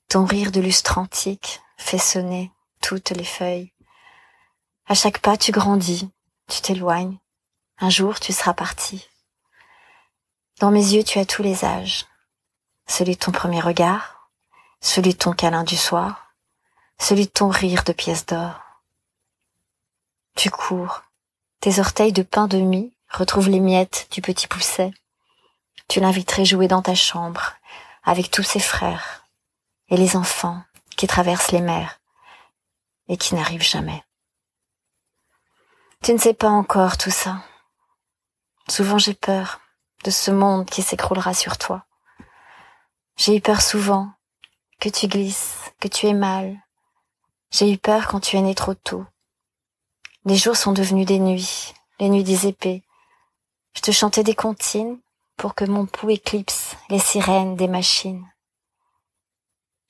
[0.08, 3.72] Ton rire de lustre antique fait sonner toutes les feuilles.
[4.86, 6.08] À chaque pas, tu grandis,
[6.48, 7.18] tu t'éloignes.
[7.78, 9.08] Un jour, tu seras parti.
[10.60, 12.06] Dans mes yeux, tu as tous les âges.
[12.86, 14.30] Celui de ton premier regard,
[14.80, 16.34] celui de ton câlin du soir,
[16.98, 18.60] celui de ton rire de pièces d'or.
[20.36, 21.02] Tu cours,
[21.64, 24.90] tes orteils de pain de mie retrouvent les miettes du petit pousset.
[25.88, 27.54] Tu l'inviterais jouer dans ta chambre
[28.02, 29.24] avec tous ses frères
[29.88, 30.62] et les enfants
[30.98, 32.00] qui traversent les mers
[33.08, 34.04] et qui n'arrivent jamais.
[36.02, 37.42] Tu ne sais pas encore tout ça.
[38.68, 39.62] Souvent j'ai peur
[40.04, 41.86] de ce monde qui s'écroulera sur toi.
[43.16, 44.12] J'ai eu peur souvent
[44.80, 46.58] que tu glisses, que tu aies mal.
[47.50, 49.06] J'ai eu peur quand tu es né trop tôt.
[50.24, 52.82] Les jours sont devenus des nuits, les nuits des épées.
[53.74, 54.98] Je te chantais des comptines
[55.36, 58.26] pour que mon pouls éclipse les sirènes des machines.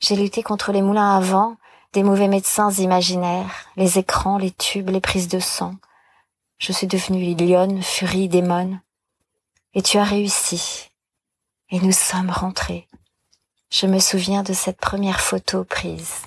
[0.00, 1.56] J'ai lutté contre les moulins à vent
[1.92, 5.76] des mauvais médecins imaginaires, les écrans, les tubes, les prises de sang,
[6.58, 8.78] je suis devenue lionne, furie, démon.
[9.74, 10.90] Et tu as réussi.
[11.70, 12.88] Et nous sommes rentrés.
[13.70, 16.22] Je me souviens de cette première photo prise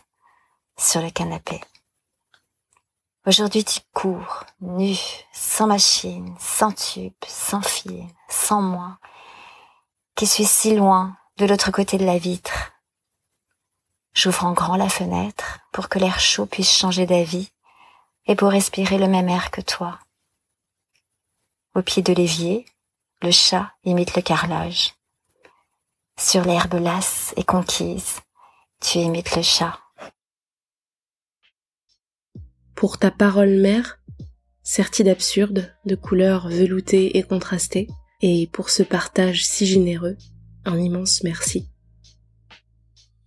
[0.77, 1.61] sur le canapé.
[3.27, 4.95] Aujourd'hui tu cours, nu,
[5.33, 8.99] sans machine, sans tube, sans fil, sans moi,
[10.15, 12.71] qui suis si loin de l'autre côté de la vitre.
[14.13, 17.51] J'ouvre en grand la fenêtre pour que l'air chaud puisse changer d'avis
[18.27, 19.99] et pour respirer le même air que toi.
[21.75, 22.65] Au pied de l'évier,
[23.21, 24.93] le chat imite le carrelage.
[26.17, 28.21] Sur l'herbe lasse et conquise,
[28.79, 29.77] tu imites le chat.
[32.77, 33.99] Pour ta parole mère,
[34.61, 37.87] sertie d'absurde, de couleurs veloutées et contrastées,
[38.21, 40.15] et pour ce partage si généreux,
[40.63, 41.71] un immense merci.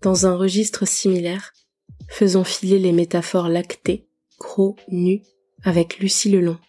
[0.02, 1.52] Dans un registre similaire,
[2.08, 4.08] faisons filer les métaphores lactées,
[4.38, 5.22] gros, nus,
[5.64, 6.60] avec Lucie Lelon.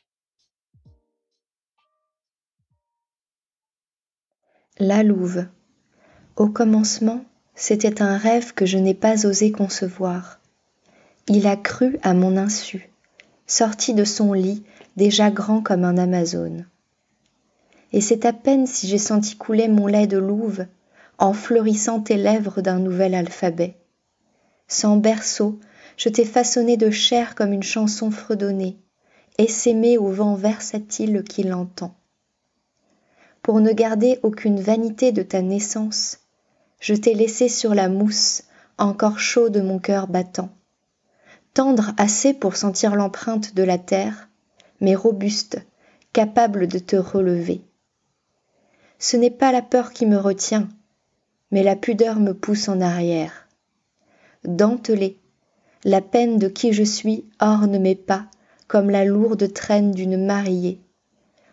[4.79, 5.45] La Louve.
[6.35, 10.40] Au commencement, c'était un rêve que je n'ai pas osé concevoir.
[11.33, 12.91] Il a cru à mon insu,
[13.47, 14.63] sorti de son lit,
[14.97, 16.67] déjà grand comme un Amazone.
[17.93, 20.65] Et c'est à peine si j'ai senti couler mon lait de louve
[21.17, 23.77] en fleurissant tes lèvres d'un nouvel alphabet.
[24.67, 25.57] Sans berceau,
[25.95, 28.77] je t'ai façonné de chair comme une chanson fredonnée,
[29.37, 31.95] essaimée au vent versatile qui l'entend
[33.41, 36.19] pour ne garder aucune vanité de ta naissance,
[36.79, 38.43] je t'ai laissé sur la mousse,
[38.77, 40.49] encore chaud de mon cœur battant.
[41.53, 44.29] Tendre assez pour sentir l'empreinte de la terre,
[44.79, 45.61] mais robuste,
[46.13, 47.61] capable de te relever.
[48.99, 50.69] Ce n'est pas la peur qui me retient,
[51.51, 53.47] mais la pudeur me pousse en arrière.
[54.45, 55.17] Dentelé,
[55.83, 58.27] la peine de qui je suis orne mes pas
[58.71, 60.79] comme la lourde traîne d'une mariée.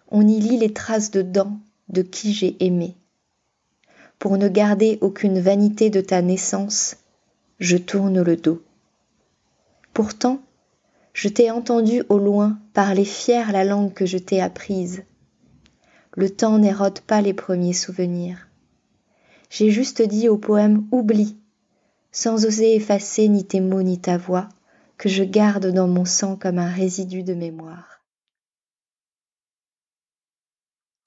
[0.09, 1.59] On y lit les traces de dents,
[1.89, 2.95] de qui j'ai aimé.
[4.21, 6.97] Pour ne garder aucune vanité de ta naissance,
[7.59, 8.63] je tourne le dos.
[9.99, 10.41] Pourtant,
[11.13, 15.03] je t'ai entendu au loin parler fier la langue que je t'ai apprise.
[16.15, 18.47] Le temps n'érode pas les premiers souvenirs.
[19.51, 21.37] J'ai juste dit au poème Oublie,
[22.13, 24.49] sans oser effacer ni tes mots ni ta voix,
[24.99, 28.05] que je garde dans mon sang comme un résidu de mémoire.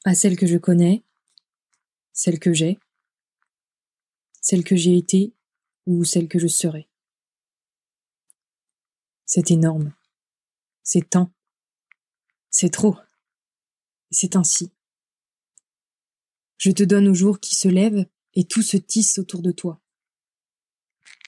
[0.03, 1.01] à celle que je connais,
[2.11, 2.77] celle que j'ai,
[4.41, 5.33] celle que j'ai été
[5.85, 6.90] ou celle que je serai.
[9.33, 9.93] C'est énorme.
[10.83, 11.31] C'est tant.
[12.49, 12.97] C'est trop.
[14.09, 14.73] c'est ainsi.
[16.57, 19.79] Je te donne au jour qui se lève et tout se tisse autour de toi.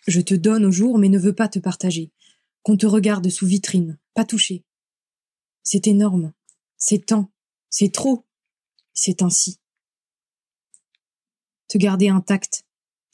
[0.06, 2.12] Je te donne au jour mais ne veux pas te partager.
[2.62, 4.66] Qu'on te regarde sous vitrine, pas toucher.
[5.64, 6.34] C'est énorme.
[6.76, 7.32] C'est tant.
[7.70, 8.26] C'est trop.
[8.94, 9.62] C'est ainsi.
[11.70, 12.66] Te garder intact,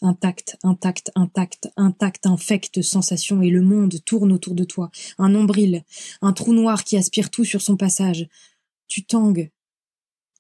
[0.02, 4.92] intact, intact, intact, intact, infecte sensation et le monde tourne autour de toi.
[5.18, 5.84] Un nombril,
[6.22, 8.28] un trou noir qui aspire tout sur son passage.
[8.88, 9.52] Tu tangues.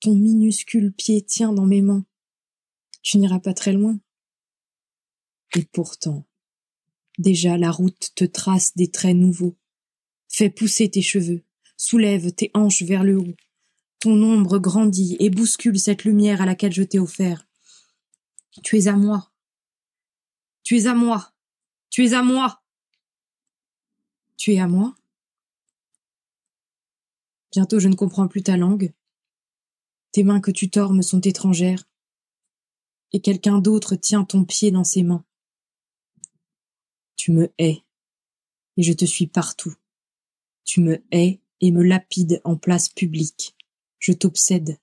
[0.01, 2.05] Ton minuscule pied tient dans mes mains.
[3.01, 3.99] Tu n'iras pas très loin.
[5.55, 6.25] Et pourtant,
[7.17, 9.57] déjà la route te trace des traits nouveaux.
[10.27, 11.43] Fais pousser tes cheveux,
[11.75, 13.33] soulève tes hanches vers le haut,
[13.99, 17.47] ton ombre grandit et bouscule cette lumière à laquelle je t'ai offert.
[18.63, 19.31] Tu es à moi.
[20.63, 21.33] Tu es à moi.
[21.89, 22.61] Tu es à moi.
[24.37, 24.95] Tu es à moi.
[27.51, 28.93] Bientôt je ne comprends plus ta langue.
[30.11, 31.83] Tes mains que tu tords me sont étrangères.
[33.11, 35.25] Et quelqu'un d'autre tient ton pied dans ses mains.
[37.15, 37.83] Tu me hais.
[38.77, 39.75] Et je te suis partout.
[40.63, 43.55] Tu me hais et me lapides en place publique.
[43.97, 44.77] Je t'obsède.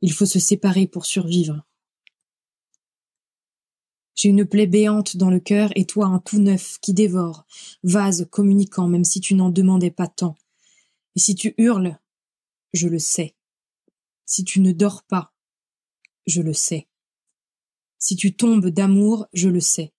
[0.00, 1.64] Il faut se séparer pour survivre.
[4.14, 7.46] J'ai une plaie béante dans le cœur et toi un tout neuf qui dévore,
[7.82, 10.36] vase communiquant même si tu n'en demandais pas tant.
[11.16, 11.98] Et si tu hurles,
[12.72, 13.34] je le sais.
[14.26, 15.34] Si tu ne dors pas,
[16.26, 16.88] je le sais.
[17.98, 19.92] Si tu tombes d'amour, je le sais.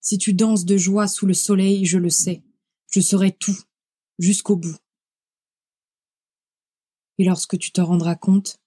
[0.00, 2.42] Si tu danses de joie sous le soleil, je le sais.
[2.90, 3.58] Je saurai tout,
[4.18, 4.76] jusqu'au bout.
[7.18, 8.60] Et lorsque tu t'en rendras compte,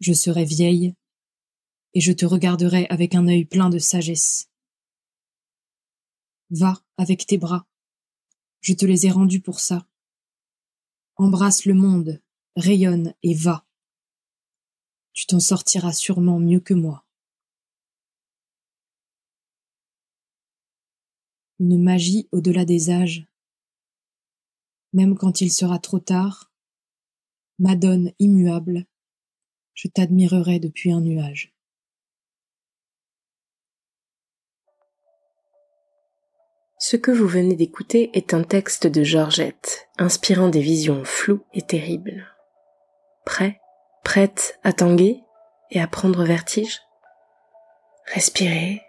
[0.00, 0.94] je serai vieille
[1.94, 4.48] et je te regarderai avec un œil plein de sagesse.
[6.50, 7.66] Va avec tes bras,
[8.62, 9.86] je te les ai rendus pour ça.
[11.16, 12.22] Embrasse le monde,
[12.56, 13.66] rayonne et va.
[15.12, 17.04] Tu t'en sortiras sûrement mieux que moi.
[21.58, 23.26] Une magie au-delà des âges.
[24.92, 26.52] Même quand il sera trop tard,
[27.58, 28.86] Madone immuable,
[29.74, 31.51] je t'admirerai depuis un nuage.
[36.84, 41.62] Ce que vous venez d'écouter est un texte de Georgette, inspirant des visions floues et
[41.62, 42.26] terribles.
[43.24, 43.60] Prêt,
[44.02, 45.20] prête à tanguer
[45.70, 46.80] et à prendre vertige?
[48.12, 48.82] Respirez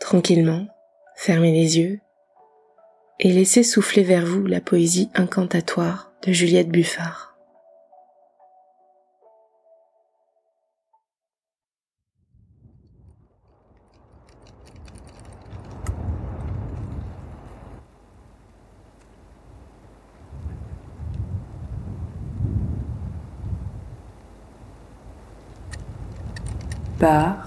[0.00, 0.66] tranquillement,
[1.16, 2.00] fermez les yeux
[3.20, 7.29] et laissez souffler vers vous la poésie incantatoire de Juliette Buffard.
[27.00, 27.38] La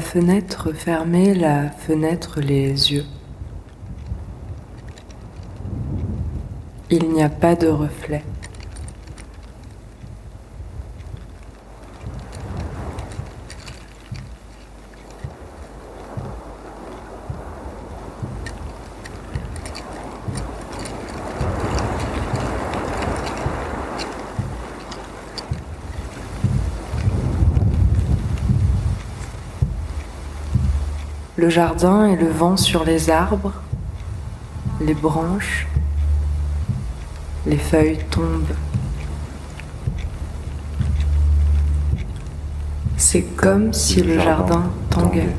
[0.00, 3.04] fenêtre fermée, la fenêtre les yeux.
[6.90, 8.24] Il n'y a pas de reflet.
[31.46, 33.52] Le jardin et le vent sur les arbres,
[34.80, 35.68] les branches,
[37.46, 38.56] les feuilles tombent.
[42.96, 45.36] C'est comme si le jardin tanguait.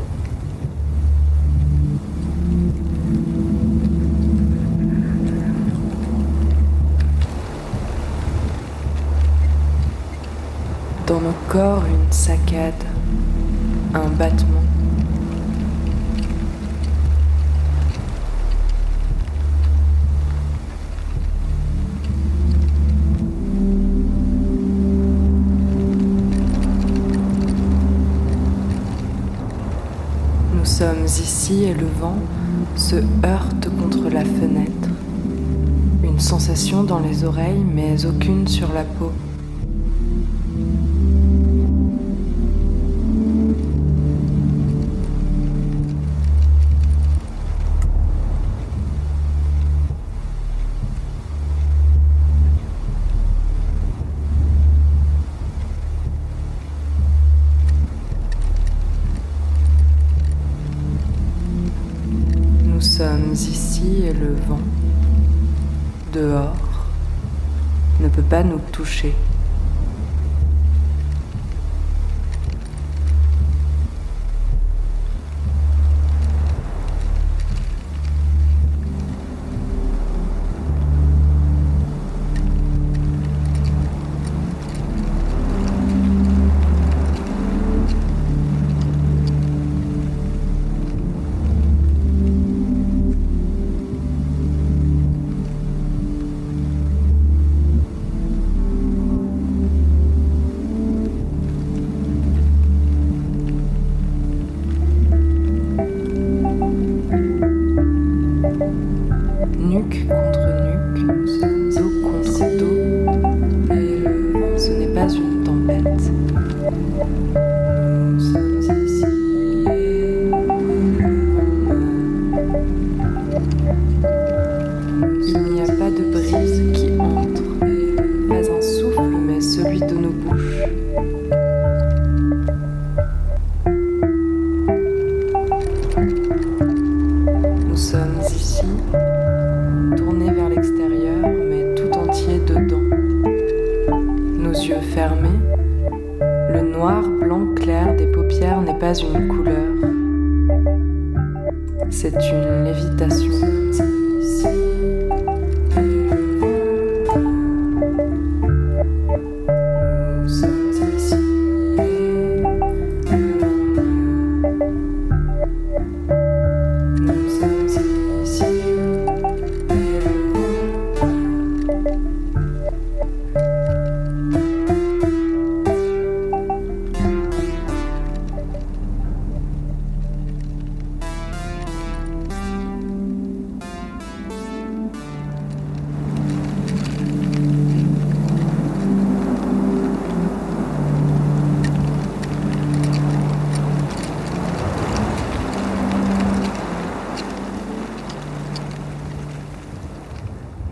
[11.06, 12.86] Dans nos corps, une saccade,
[13.94, 14.77] un battement.
[31.54, 32.18] Et le vent
[32.76, 32.96] se
[33.26, 34.90] heurte contre la fenêtre.
[36.04, 39.12] Une sensation dans les oreilles mais aucune sur la peau.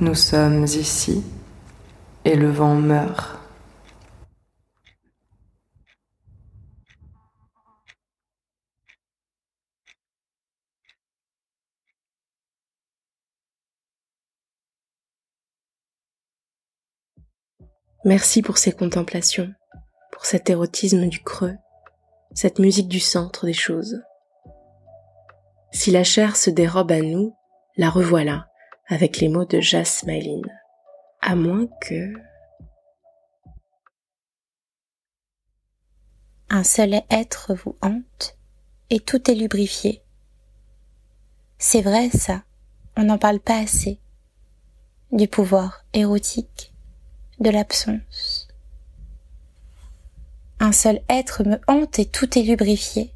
[0.06, 1.24] Nous sommes ici
[2.26, 3.40] et le vent meurt.
[18.04, 19.52] Merci pour ces contemplations,
[20.12, 21.56] pour cet érotisme du creux,
[22.36, 24.04] cette musique du centre des choses.
[25.72, 27.36] Si la chair se dérobe à nous,
[27.76, 28.46] la revoilà
[28.88, 30.46] avec les mots de Jasmine.
[31.22, 32.14] À moins que...
[36.50, 38.38] Un seul être vous hante
[38.90, 40.04] et tout est lubrifié.
[41.58, 42.44] C'est vrai ça,
[42.96, 44.00] on n'en parle pas assez.
[45.12, 46.74] Du pouvoir érotique
[47.40, 48.48] de l'absence.
[50.60, 53.12] Un seul être me hante et tout est lubrifié.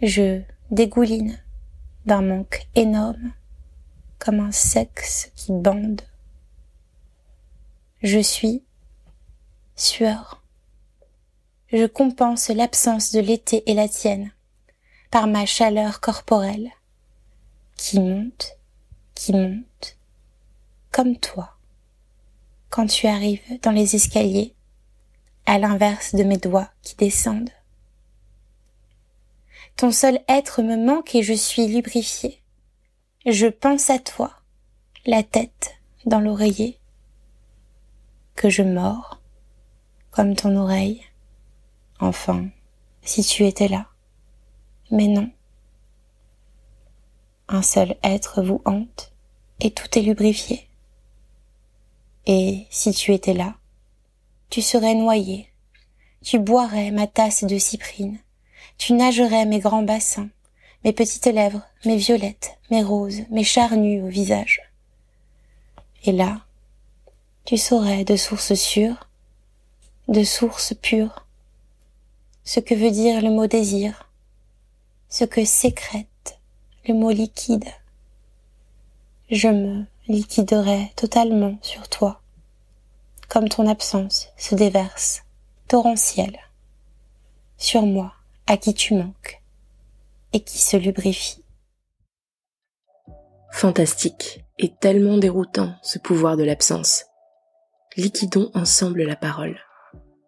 [0.00, 1.38] Je dégouline
[2.06, 3.32] d'un manque énorme,
[4.18, 6.02] comme un sexe qui bande.
[8.02, 8.62] Je suis
[9.76, 10.42] sueur.
[11.72, 14.32] Je compense l'absence de l'été et la tienne
[15.10, 16.70] par ma chaleur corporelle
[17.76, 18.58] qui monte,
[19.14, 19.96] qui monte,
[20.90, 21.58] comme toi
[22.68, 24.54] quand tu arrives dans les escaliers,
[25.46, 27.50] à l'inverse de mes doigts qui descendent.
[29.76, 32.42] Ton seul être me manque et je suis lubrifiée.
[33.30, 34.32] Je pense à toi,
[35.04, 35.76] la tête
[36.06, 36.78] dans l'oreiller,
[38.34, 39.20] que je mords,
[40.10, 41.02] comme ton oreille.
[42.00, 42.48] Enfin,
[43.02, 43.86] si tu étais là.
[44.90, 45.30] Mais non.
[47.48, 49.12] Un seul être vous hante
[49.60, 50.66] et tout est lubrifié.
[52.24, 53.56] Et si tu étais là,
[54.48, 55.52] tu serais noyé,
[56.24, 58.20] tu boirais ma tasse de cyprine,
[58.78, 60.30] tu nagerais mes grands bassins,
[60.84, 64.62] mes petites lèvres, mes violettes, mes roses, mes charnues au visage.
[66.04, 66.40] Et là,
[67.44, 69.08] tu saurais de source sûre,
[70.06, 71.26] de source pure,
[72.44, 74.10] ce que veut dire le mot désir,
[75.08, 76.38] ce que sécrète
[76.86, 77.68] le mot liquide.
[79.30, 82.22] Je me liquiderait totalement sur toi,
[83.28, 85.22] comme ton absence se déverse,
[85.66, 86.38] torrentielle,
[87.58, 88.14] sur moi,
[88.46, 89.37] à qui tu manques,
[90.32, 91.44] et qui se lubrifie.
[93.52, 97.04] Fantastique et tellement déroutant ce pouvoir de l'absence.
[97.96, 99.58] Liquidons ensemble la parole.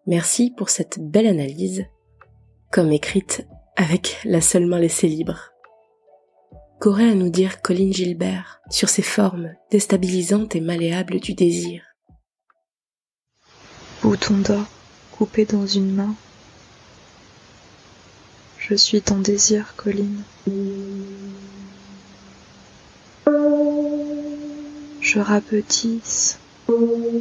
[0.07, 1.85] Merci pour cette belle analyse,
[2.71, 5.51] comme écrite avec la seule main laissée libre
[6.81, 11.83] qu'aurait à nous dire Colin Gilbert sur ces formes déstabilisantes et malléables du désir?
[14.01, 14.65] Bouton d'or
[15.11, 16.15] coupé dans une main.
[18.61, 20.23] Je suis ton désir, Colline.
[25.01, 26.37] Je rapetisse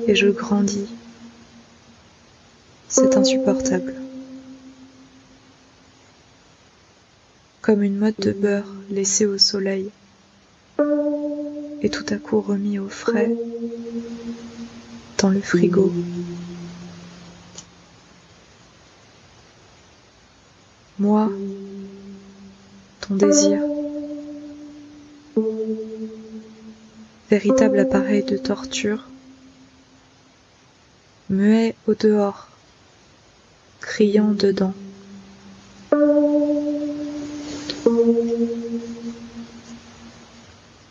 [0.07, 0.87] et je grandis.
[2.89, 3.95] C'est insupportable.
[7.71, 9.91] comme une motte de beurre laissée au soleil,
[11.83, 13.31] et tout à coup remis au frais
[15.19, 15.93] dans le frigo.
[21.01, 21.31] Moi,
[23.01, 23.59] ton désir,
[27.31, 29.09] véritable appareil de torture,
[31.31, 32.49] muet au dehors,
[33.81, 34.75] criant dedans.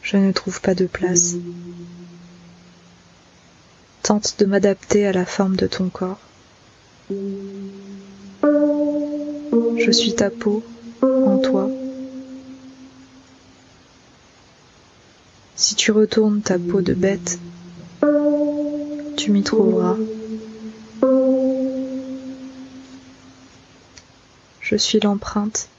[0.02, 1.36] Je ne trouve pas de place.
[4.02, 6.18] Tente de m'adapter à la forme de ton corps.
[9.80, 10.64] Je suis ta peau
[11.02, 11.70] en toi.
[15.56, 17.40] Si tu retournes ta peau de bête,
[19.18, 19.98] tu m'y trouveras.
[24.62, 25.70] Je suis l'empreinte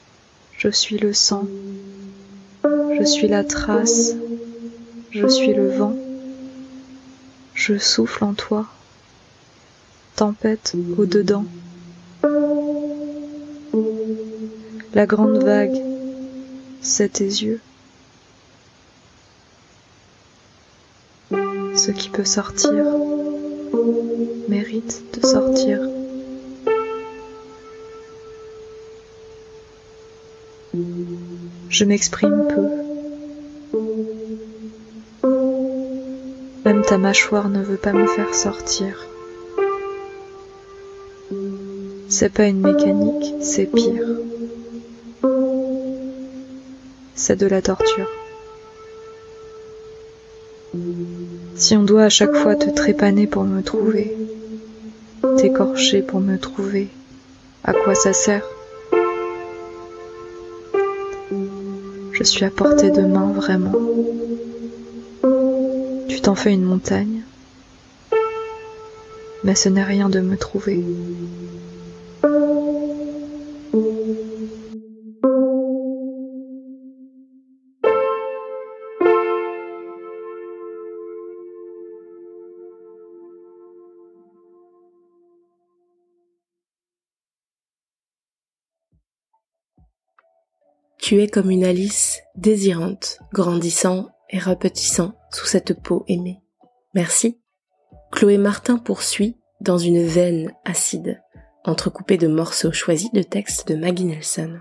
[0.61, 1.47] je suis le sang,
[2.65, 4.13] je suis la trace,
[5.11, 5.97] je suis le vent,
[7.55, 8.67] je souffle en toi,
[10.17, 11.47] tempête au-dedans.
[14.93, 15.81] La grande vague,
[16.83, 17.61] c'est tes yeux.
[21.31, 22.85] Ce qui peut sortir
[24.49, 25.79] mérite de sortir.
[31.69, 32.69] Je m'exprime peu.
[36.65, 39.07] Même ta mâchoire ne veut pas me faire sortir.
[42.09, 44.05] C'est pas une mécanique, c'est pire.
[47.23, 48.09] C'est de la torture.
[51.55, 54.17] Si on doit à chaque fois te trépaner pour me trouver,
[55.37, 56.89] t'écorcher pour me trouver,
[57.63, 58.49] à quoi ça sert?
[62.13, 63.75] Je suis à portée de main vraiment.
[66.09, 67.21] Tu t'en fais une montagne,
[69.45, 70.83] mais ce n'est rien de me trouver.
[91.11, 96.41] Tu es comme une Alice désirante, grandissant et repetissant sous cette peau aimée.
[96.95, 97.41] Merci.
[98.13, 101.21] Chloé Martin poursuit dans une veine acide,
[101.65, 104.61] entrecoupée de morceaux choisis de textes de Maggie Nelson.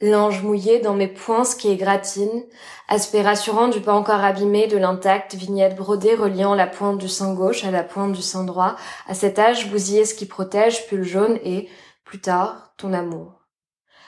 [0.00, 2.42] L'ange mouillé dans mes poings qui égratine,
[2.88, 7.32] aspect rassurant du pas encore abîmé de l'intact, vignette brodée reliant la pointe du sein
[7.34, 8.74] gauche à la pointe du sein droit,
[9.06, 11.68] à cet âge bousillé ce qui protège, pull jaune et,
[12.10, 13.46] plus tard, ton amour.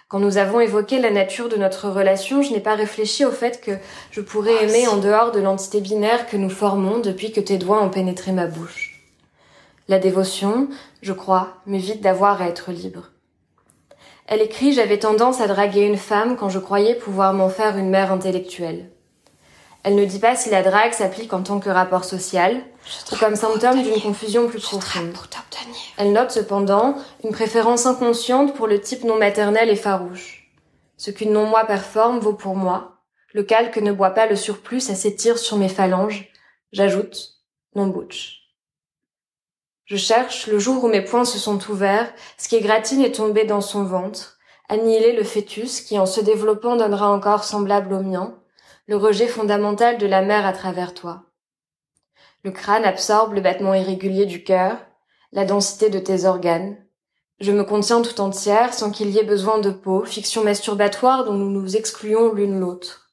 [0.08, 3.60] Quand nous avons évoqué la nature de notre relation, je n'ai pas réfléchi au fait
[3.60, 3.70] que
[4.10, 7.58] je pourrais Ah, aimer en dehors de l'entité binaire que nous formons depuis que tes
[7.58, 9.00] doigts ont pénétré ma bouche.
[9.86, 10.68] La dévotion,
[11.00, 13.12] je crois, m'évite d'avoir à être libre.
[14.26, 17.90] Elle écrit J'avais tendance à draguer une femme quand je croyais pouvoir m'en faire une
[17.90, 18.90] mère intellectuelle.
[19.84, 22.62] Elle ne dit pas si la drague s'applique en tant que rapport social
[23.10, 25.12] ou comme symptôme d'une confusion plus profonde.
[25.98, 30.48] Elle note cependant une préférence inconsciente pour le type non maternel et farouche.
[30.96, 32.98] Ce qu'une non-moi performe vaut pour moi.
[33.32, 36.28] Le calque ne boit pas le surplus, ça s'étire sur mes phalanges.
[36.70, 37.40] J'ajoute
[37.74, 38.42] non butch.
[39.84, 43.44] Je cherche, le jour où mes poings se sont ouverts, ce qui gratine est tombé
[43.44, 48.00] dans son ventre, annihiler le fœtus qui, en se développant, donnera un corps semblable au
[48.00, 48.38] mien,
[48.88, 51.24] le rejet fondamental de la mère à travers toi.
[52.42, 54.76] Le crâne absorbe le battement irrégulier du cœur,
[55.30, 56.76] la densité de tes organes.
[57.40, 61.34] Je me contiens tout entière sans qu'il y ait besoin de peau, fiction masturbatoire dont
[61.34, 63.10] nous nous excluons l'une l'autre.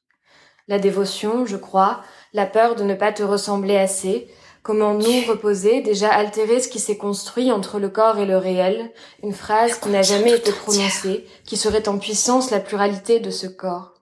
[0.66, 2.00] La dévotion, je crois,
[2.32, 4.28] la peur de ne pas te ressembler assez,
[4.62, 8.92] comment nous reposer, déjà altérer ce qui s'est construit entre le corps et le réel,
[9.22, 13.46] une phrase qui n'a jamais été prononcée, qui serait en puissance la pluralité de ce
[13.46, 13.99] corps.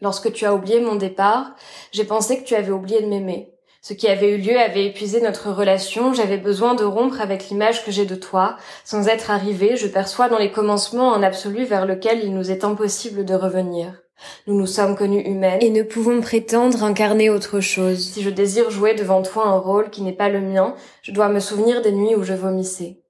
[0.00, 1.54] Lorsque tu as oublié mon départ,
[1.92, 3.52] j'ai pensé que tu avais oublié de m'aimer.
[3.80, 7.84] Ce qui avait eu lieu avait épuisé notre relation, j'avais besoin de rompre avec l'image
[7.84, 8.56] que j'ai de toi.
[8.84, 12.64] Sans être arrivé, je perçois dans les commencements un absolu vers lequel il nous est
[12.64, 14.02] impossible de revenir.
[14.46, 18.00] Nous nous sommes connues humaines et ne pouvons prétendre incarner autre chose.
[18.00, 21.28] Si je désire jouer devant toi un rôle qui n'est pas le mien, je dois
[21.28, 23.02] me souvenir des nuits où je vomissais.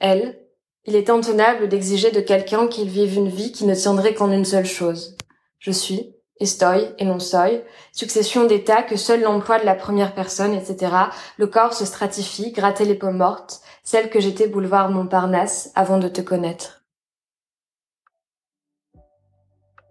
[0.00, 0.40] Elle,
[0.86, 4.44] il est intenable d'exiger de quelqu'un qu'il vive une vie qui ne tiendrait qu'en une
[4.44, 5.16] seule chose.
[5.64, 10.52] Je suis, estoy et non soy, succession d'états que seul l'emploi de la première personne,
[10.52, 10.94] etc.
[11.38, 16.08] Le corps se stratifie, gratter les peaux mortes, celle que j'étais boulevard Montparnasse avant de
[16.08, 16.84] te connaître.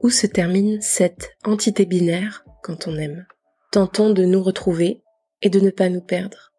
[0.02, 3.26] Où se termine cette entité binaire quand on aime?
[3.72, 5.02] Tentons de nous retrouver
[5.42, 6.52] et de ne pas nous perdre.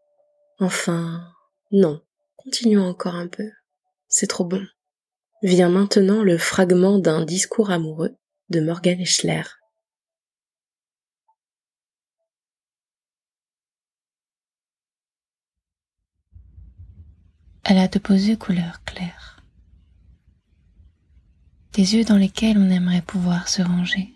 [0.59, 1.21] Enfin,
[1.71, 2.01] non,
[2.35, 3.49] continuons encore un peu.
[4.09, 4.67] C'est trop bon.
[5.45, 8.17] Vient maintenant le fragment d'un discours amoureux
[8.51, 9.43] de Morgan Eschler.
[17.65, 19.43] Elle a de beaux yeux couleur claire.
[21.73, 24.15] Des yeux dans lesquels on aimerait pouvoir se ranger.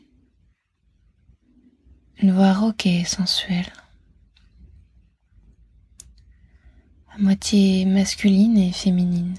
[2.18, 3.72] Une voix rauque et sensuelle.
[7.14, 9.38] À moitié masculine et féminine.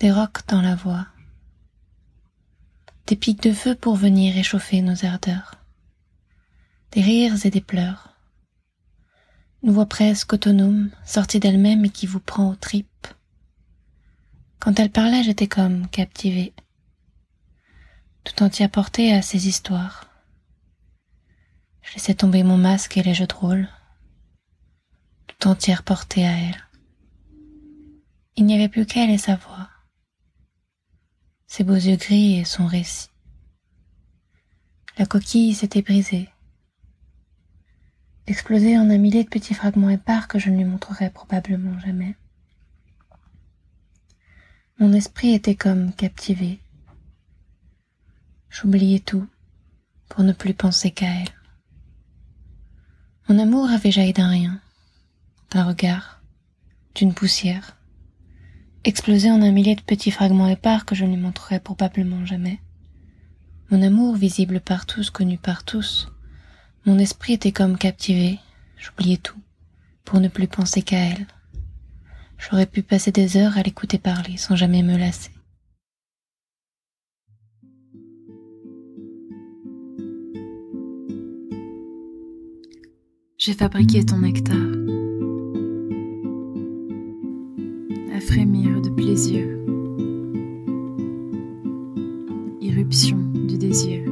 [0.00, 1.06] Des rocs dans la voix.
[3.06, 5.54] Des pics de feu pour venir réchauffer nos ardeurs.
[6.92, 8.16] Des rires et des pleurs
[9.66, 13.08] une voix presque autonome, sortie d'elle-même et qui vous prend aux tripes.
[14.60, 16.54] Quand elle parlait, j'étais comme captivée,
[18.22, 20.06] tout entière portée à ses histoires.
[21.82, 23.68] Je laissais tomber mon masque et les jeux de rôle,
[25.26, 26.68] tout entière portée à elle.
[28.36, 29.68] Il n'y avait plus qu'elle et sa voix,
[31.46, 33.08] ses beaux yeux gris et son récit.
[34.98, 36.28] La coquille s'était brisée,
[38.26, 42.16] exploser en un millier de petits fragments épars que je ne lui montrerai probablement jamais.
[44.78, 46.60] Mon esprit était comme captivé.
[48.50, 49.26] J'oubliais tout
[50.08, 51.34] pour ne plus penser qu'à elle.
[53.28, 54.60] Mon amour avait jailli d'un rien,
[55.50, 56.22] d'un regard,
[56.94, 57.76] d'une poussière,
[58.86, 62.60] explosé en un millier de petits fragments épars que je ne lui montrerai probablement jamais.
[63.70, 66.08] Mon amour visible par tous, connu par tous.
[66.84, 68.38] Mon esprit était comme captivé,
[68.78, 69.40] j'oubliais tout,
[70.04, 71.26] pour ne plus penser qu'à elle.
[72.38, 75.32] J'aurais pu passer des heures à l'écouter parler sans jamais me lasser.
[83.36, 84.56] J'ai fabriqué ton nectar,
[88.14, 88.75] à frémir
[92.60, 94.02] irruption du désir,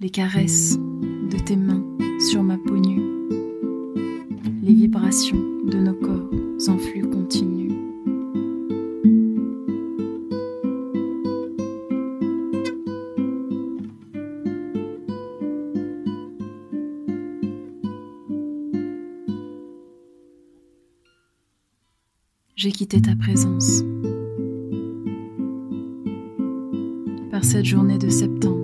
[0.00, 1.82] les caresses de tes mains
[2.30, 3.00] sur ma peau nue,
[4.62, 6.28] les vibrations de nos corps
[6.68, 7.53] en flux continu.
[22.56, 23.82] J'ai quitté ta présence.
[27.30, 28.63] Par cette journée de septembre,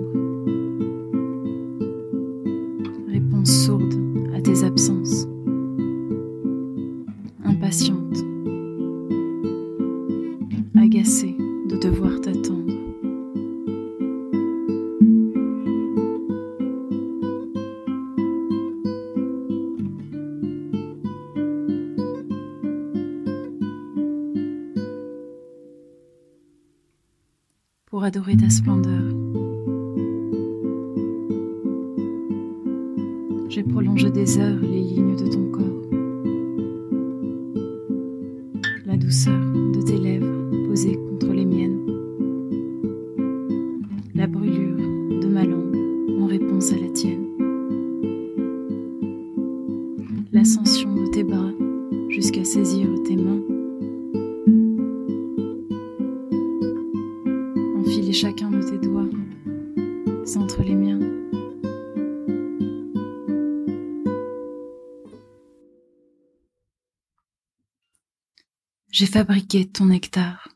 [69.01, 70.47] J'ai fabriqué ton nectar,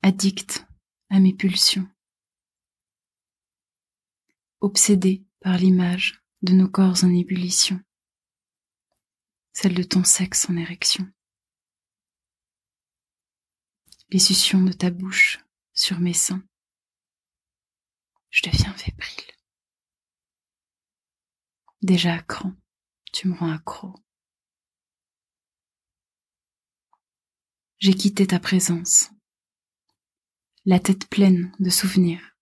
[0.00, 0.66] addict
[1.10, 1.86] à mes pulsions,
[4.60, 7.78] obsédé par l'image de nos corps en ébullition,
[9.52, 11.06] celle de ton sexe en érection
[14.08, 15.38] les suctions de ta bouche
[15.74, 16.42] sur mes seins.
[18.30, 19.34] Je deviens fébrile.
[21.82, 22.54] Déjà à cran,
[23.12, 23.94] tu me rends accro.
[27.82, 29.08] J'ai quitté ta présence,
[30.66, 32.36] la tête pleine de souvenirs,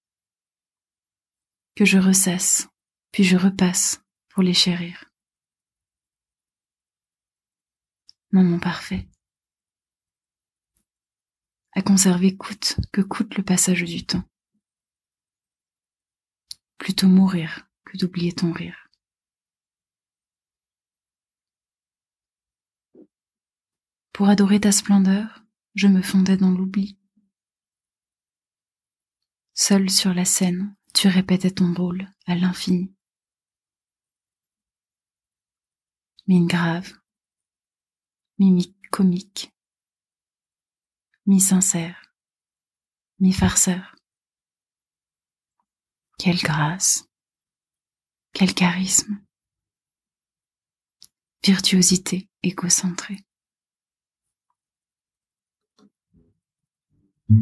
[1.77, 2.67] que je ressasse,
[3.13, 5.05] puis je repasse pour les chérir.
[8.33, 9.07] Maman parfait
[11.71, 14.25] à conserver coûte que coûte le passage du temps.
[16.79, 18.88] Plutôt mourir que d'oublier ton rire.
[24.19, 25.45] Pour adorer ta splendeur,
[25.77, 26.99] je me fondais dans l'oubli.
[29.55, 32.93] Seul sur la scène, tu répétais ton rôle à l'infini.
[36.27, 36.95] Mine grave,
[38.41, 39.53] mimique comique,
[41.27, 42.13] mi-sincère,
[43.21, 43.95] mi-farceur.
[46.19, 47.09] Quelle grâce,
[48.33, 49.25] quel charisme,
[51.45, 53.28] virtuosité égocentrée.
[57.31, 57.37] J'ai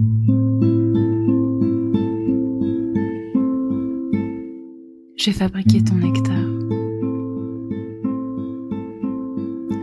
[5.30, 6.34] fabriqué ton nectar.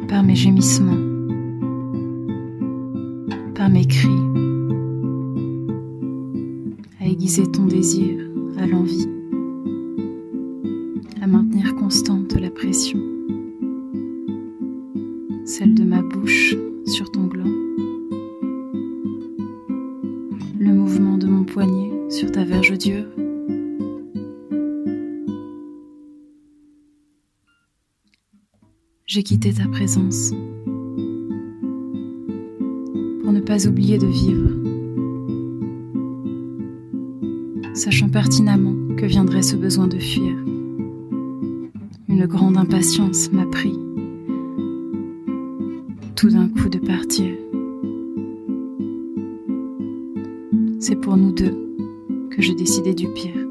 [0.09, 0.97] Par mes gémissements.
[3.55, 4.09] Par mes cris,
[6.99, 8.19] à aiguiser ton désir,
[8.57, 9.07] à l'envie,
[11.21, 12.99] à maintenir constante la pression,
[15.45, 17.62] celle de ma bouche sur ton gland,
[22.09, 23.05] sur ta verge dure.
[29.05, 30.31] J'ai quitté ta présence
[33.21, 34.49] pour ne pas oublier de vivre,
[37.75, 40.35] sachant pertinemment que viendrait ce besoin de fuir.
[42.09, 43.77] Une grande impatience m'a pris,
[46.15, 47.52] tout d'un coup de partir.
[50.85, 51.77] C'est pour nous deux
[52.29, 53.47] que je décidais du pire,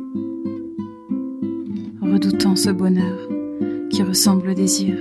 [2.02, 3.26] redoutant ce bonheur
[3.88, 4.94] qui ressemble au désir.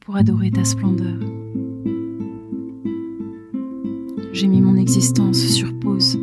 [0.00, 1.18] pour adorer ta splendeur.
[4.32, 6.18] J'ai mis mon existence sur pause,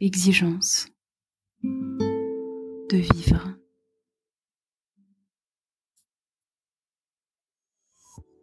[0.00, 0.88] exigence
[1.62, 3.56] de vivre.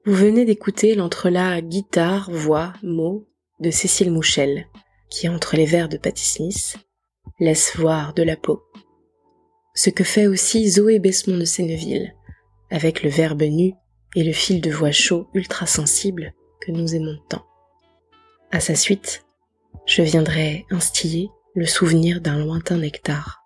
[0.05, 3.27] Vous venez d'écouter l'entrelac guitare, voix, mots
[3.59, 4.67] de Cécile Mouchel,
[5.09, 6.77] qui entre les vers de Patti Smith
[7.39, 8.63] laisse voir de la peau.
[9.75, 12.15] Ce que fait aussi Zoé Besmont de Senneville,
[12.69, 13.73] avec le verbe nu
[14.15, 17.45] et le fil de voix chaud ultra sensible que nous aimons tant.
[18.51, 19.26] À sa suite,
[19.87, 23.43] je viendrai instiller le souvenir d'un lointain nectar.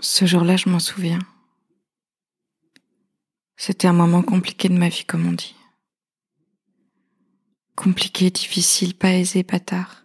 [0.00, 1.18] Ce jour-là, je m'en souviens.
[3.56, 5.54] C'était un moment compliqué de ma vie, comme on dit.
[7.74, 10.04] Compliqué, difficile, pas aisé, pas tard.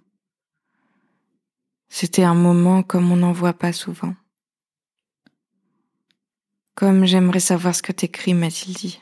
[1.88, 4.16] C'était un moment comme on n'en voit pas souvent.
[6.76, 9.00] Comme j'aimerais savoir ce que t'écris, m'a-t-il dit.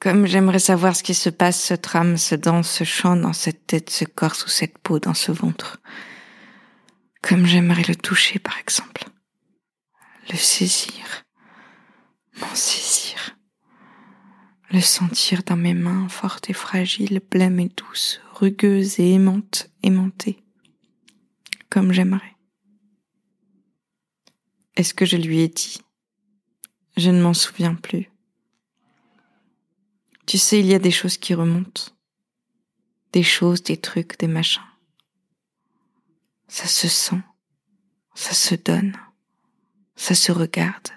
[0.00, 3.66] Comme j'aimerais savoir ce qui se passe, se trame, se danse, se chante dans cette
[3.66, 5.80] tête, ce corps sous cette peau, dans ce ventre.
[7.20, 9.04] Comme j'aimerais le toucher, par exemple.
[10.30, 11.24] Le saisir.
[12.40, 13.36] M'en saisir.
[14.70, 20.44] Le sentir dans mes mains fortes et fragiles, blêmes et douces, rugueuses et aimantes, aimantées.
[21.70, 22.36] Comme j'aimerais.
[24.76, 25.80] Est-ce que je lui ai dit?
[26.96, 28.10] Je ne m'en souviens plus.
[30.28, 31.84] Tu sais, il y a des choses qui remontent.
[33.12, 34.62] Des choses, des trucs, des machins.
[36.48, 37.22] Ça se sent,
[38.14, 38.94] ça se donne,
[39.96, 40.88] ça se regarde,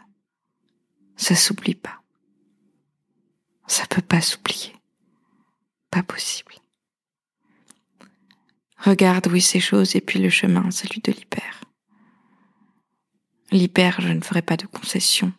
[1.15, 2.03] ça s'oublie pas.
[3.67, 4.75] Ça peut pas s'oublier.
[5.91, 6.55] Pas possible.
[8.79, 11.61] Regarde, oui, ces choses, et puis le chemin, celui de l'hyper.
[13.51, 15.32] L'hyper, je ne ferai pas de concession.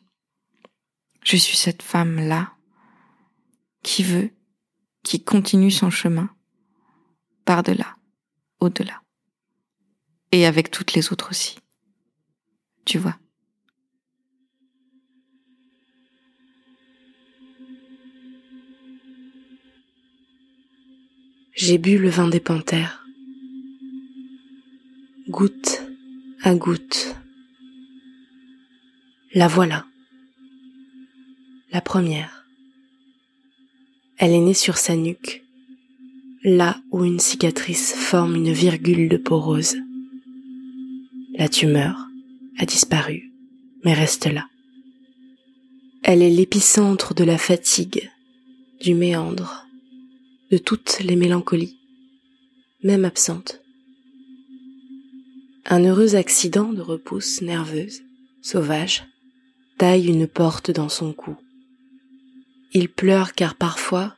[1.24, 2.54] Je suis cette femme-là
[3.82, 4.30] qui veut,
[5.02, 6.30] qui continue son chemin
[7.44, 7.96] par-delà,
[8.60, 9.02] au-delà
[10.32, 11.58] et avec toutes les autres aussi.
[12.84, 13.16] Tu vois?
[21.54, 23.04] J'ai bu le vin des panthères,
[25.28, 25.82] goutte
[26.42, 27.14] à goutte.
[29.34, 29.86] La voilà,
[31.70, 32.41] la première.
[34.18, 35.42] Elle est née sur sa nuque,
[36.44, 39.56] là où une cicatrice forme une virgule de peau.
[41.34, 42.08] La tumeur
[42.58, 43.32] a disparu,
[43.84, 44.46] mais reste là.
[46.02, 48.10] Elle est l'épicentre de la fatigue,
[48.80, 49.66] du méandre,
[50.50, 51.78] de toutes les mélancolies,
[52.82, 53.60] même absentes.
[55.64, 58.02] Un heureux accident de repousse nerveuse,
[58.42, 59.04] sauvage,
[59.78, 61.36] taille une porte dans son cou.
[62.74, 64.16] Il pleure car parfois,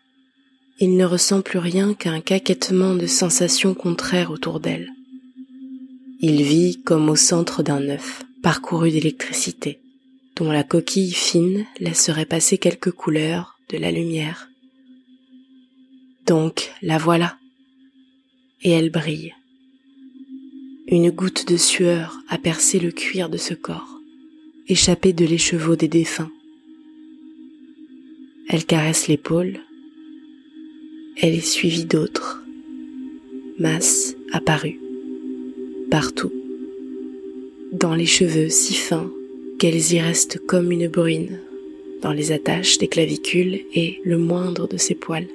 [0.78, 4.90] il ne ressent plus rien qu'un caquettement de sensations contraires autour d'elle.
[6.20, 9.80] Il vit comme au centre d'un œuf, parcouru d'électricité,
[10.36, 14.48] dont la coquille fine laisserait passer quelques couleurs de la lumière.
[16.26, 17.36] Donc la voilà,
[18.62, 19.34] et elle brille.
[20.86, 24.00] Une goutte de sueur a percé le cuir de ce corps,
[24.68, 26.30] échappé de l'écheveau des défunts.
[28.48, 29.60] Elle caresse l'épaule,
[31.16, 32.42] elle est suivie d'autres,
[33.58, 34.78] masse apparue
[35.90, 36.32] partout,
[37.72, 39.10] dans les cheveux si fins
[39.58, 41.38] qu'elles y restent comme une bruine,
[42.02, 45.28] dans les attaches des clavicules et le moindre de ses poils.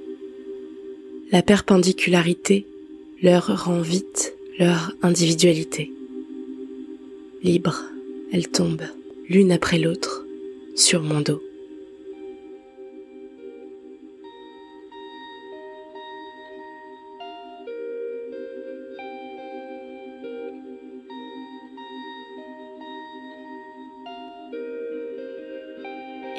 [1.31, 2.65] La perpendicularité
[3.23, 5.91] leur rend vite leur individualité.
[7.41, 7.85] Libre,
[8.33, 8.89] elles tombent,
[9.29, 10.25] l'une après l'autre,
[10.75, 11.41] sur mon dos.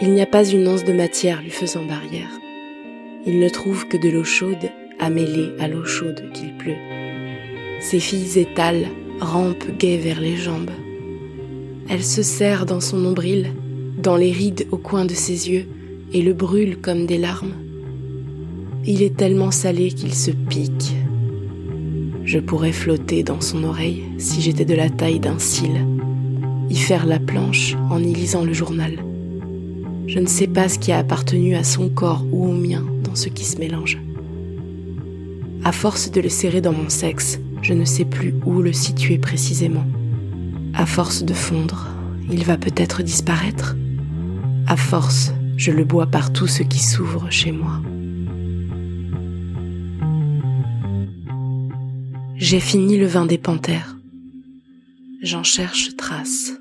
[0.02, 2.30] Il n'y a pas une once de matière lui faisant barrière.
[3.26, 6.78] Il ne trouve que de l'eau chaude à mêler à l'eau chaude qu'il pleut.
[7.80, 8.88] Ses filles étalent,
[9.20, 10.70] rampent gaies vers les jambes.
[11.90, 13.52] Elle se serre dans son nombril,
[13.98, 15.66] dans les rides au coin de ses yeux,
[16.14, 17.52] et le brûle comme des larmes.
[18.86, 20.94] Il est tellement salé qu'il se pique.
[22.24, 25.86] Je pourrais flotter dans son oreille si j'étais de la taille d'un cil,
[26.70, 28.92] y faire la planche en y lisant le journal.
[30.10, 33.14] Je ne sais pas ce qui a appartenu à son corps ou au mien dans
[33.14, 33.96] ce qui se mélange.
[35.62, 39.18] À force de le serrer dans mon sexe, je ne sais plus où le situer
[39.18, 39.86] précisément.
[40.74, 41.86] À force de fondre,
[42.28, 43.76] il va peut-être disparaître.
[44.66, 47.80] À force, je le bois par tout ce qui s'ouvre chez moi.
[52.34, 53.96] J'ai fini le vin des panthères.
[55.22, 56.59] J'en cherche trace.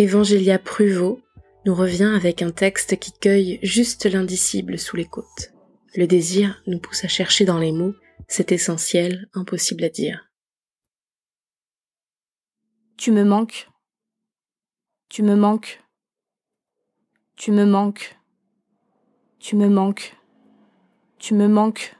[0.00, 1.20] Evangelia Pruvot
[1.66, 5.52] nous revient avec un texte qui cueille juste l'indicible sous les côtes.
[5.96, 7.94] Le désir nous pousse à chercher dans les mots
[8.28, 10.30] cet essentiel impossible à dire.
[12.96, 13.68] Tu me manques.
[15.08, 15.82] Tu me manques.
[17.34, 18.16] Tu me manques.
[19.40, 20.16] Tu me manques.
[21.18, 21.96] Tu me manques.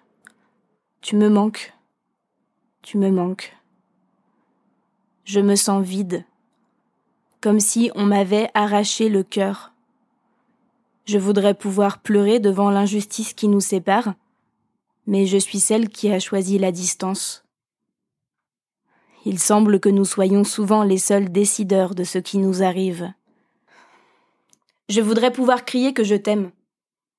[1.01, 1.73] Tu me manques.
[2.83, 3.57] Tu me manques.
[5.25, 6.25] Je me sens vide,
[7.41, 9.72] comme si on m'avait arraché le cœur.
[11.05, 14.14] Je voudrais pouvoir pleurer devant l'injustice qui nous sépare,
[15.07, 17.45] mais je suis celle qui a choisi la distance.
[19.24, 23.12] Il semble que nous soyons souvent les seuls décideurs de ce qui nous arrive.
[24.89, 26.51] Je voudrais pouvoir crier que je t'aime,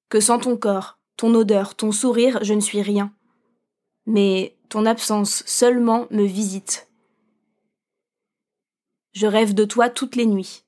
[0.10, 3.14] que sans ton corps, ton odeur, ton sourire, je ne suis rien.
[4.06, 6.89] Mais ton absence seulement me visite.
[9.20, 10.64] Je rêve de toi toutes les nuits.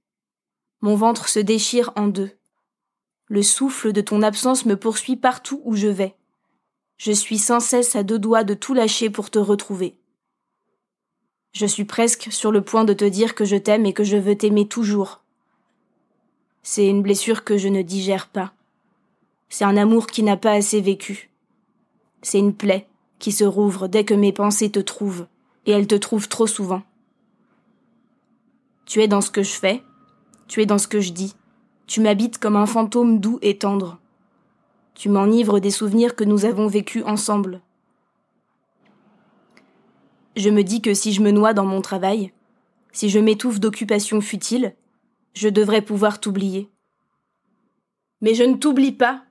[0.82, 2.32] Mon ventre se déchire en deux.
[3.30, 6.18] Le souffle de ton absence me poursuit partout où je vais.
[6.98, 9.96] Je suis sans cesse à deux doigts de tout lâcher pour te retrouver.
[11.54, 14.18] Je suis presque sur le point de te dire que je t'aime et que je
[14.18, 15.24] veux t'aimer toujours.
[16.62, 18.52] C'est une blessure que je ne digère pas.
[19.48, 21.30] C'est un amour qui n'a pas assez vécu.
[22.22, 22.86] C'est une plaie
[23.18, 25.28] qui se rouvre dès que mes pensées te trouvent,
[25.66, 26.84] et elles te trouvent trop souvent.
[28.92, 29.86] Tu es dans ce que je fais,
[30.50, 31.34] tu es dans ce que je dis,
[31.88, 34.02] tu m'habites comme un fantôme doux et tendre.
[34.96, 37.62] Tu m'enivres des souvenirs que nous avons vécus ensemble.
[40.36, 42.34] Je me dis que si je me noie dans mon travail,
[42.92, 44.76] si je m'étouffe d'occupations futiles,
[45.36, 46.70] je devrais pouvoir t'oublier.
[48.20, 49.24] Mais je ne t'oublie pas.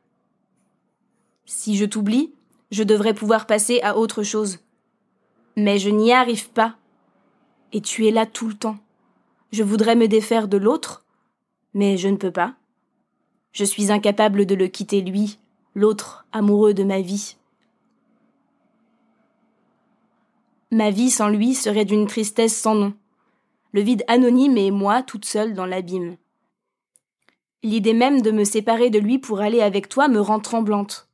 [1.45, 2.33] Si je t'oublie,
[2.71, 4.61] je devrais pouvoir passer à autre chose.
[5.55, 6.79] Mais je n'y arrive pas.
[7.75, 8.79] Et tu es là tout le temps.
[9.53, 11.05] Je voudrais me défaire de l'autre,
[11.75, 12.55] mais je ne peux pas.
[13.53, 15.39] Je suis incapable de le quitter lui,
[15.75, 17.37] l'autre, amoureux de ma vie.
[20.71, 22.95] Ma vie sans lui serait d'une tristesse sans nom,
[23.73, 26.17] le vide anonyme et moi toute seule dans l'abîme.
[27.65, 31.09] L'idée même de me séparer de lui pour aller avec toi me rend tremblante,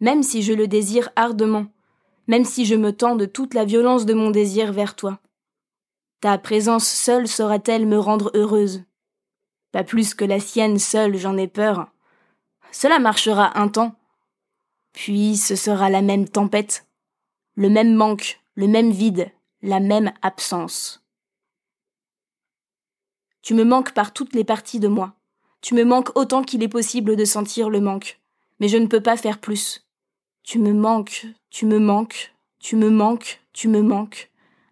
[0.00, 1.66] même si je le désire ardemment,
[2.26, 5.20] même si je me tends de toute la violence de mon désir vers toi.
[6.22, 8.84] Ta présence seule saura-t-elle me rendre heureuse?
[9.72, 11.88] Pas plus que la sienne seule, j'en ai peur.
[12.70, 13.96] Cela marchera un temps.
[14.92, 16.86] Puis ce sera la même tempête,
[17.56, 21.02] le même manque, le même vide, la même absence.
[23.42, 25.14] Tu me manques par toutes les parties de moi.
[25.60, 28.20] Tu me manques autant qu'il est possible de sentir le manque.
[28.60, 29.84] Mais je ne peux pas faire plus.
[30.44, 34.30] Tu me manques, tu me manques, tu me manques, tu me manques.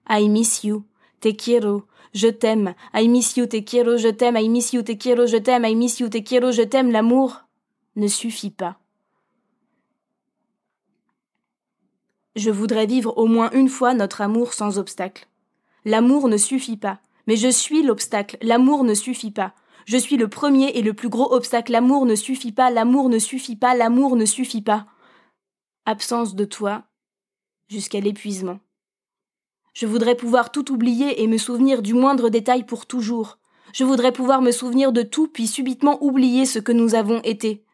[0.09, 0.85] I miss you.
[1.21, 4.93] Te quiero, je t'aime, I miss you, te quiero, je t'aime, I miss you, te
[4.93, 7.43] quiero, je t'aime, I miss you, te quiero, je t'aime, l'amour
[7.97, 8.79] ne suffit pas.
[12.37, 15.29] Je voudrais vivre au moins une fois notre amour sans obstacle.
[15.85, 19.55] L'amour ne suffit pas, mais je suis l'obstacle, l'amour ne suffit pas.
[19.87, 23.19] Je suis le premier et le plus gros obstacle, l'amour ne suffit pas, l'amour ne
[23.19, 24.87] suffit pas, l'amour ne suffit pas.
[25.85, 26.85] Absence de toi
[27.69, 28.61] jusqu'à l'épuisement.
[29.73, 33.39] Je voudrais pouvoir tout oublier et me souvenir du moindre détail pour toujours.
[33.73, 37.65] Je voudrais pouvoir me souvenir de tout puis subitement oublier ce que nous avons été.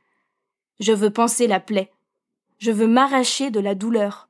[0.78, 1.90] Je veux penser la plaie.
[2.58, 4.28] Je veux m'arracher de la douleur.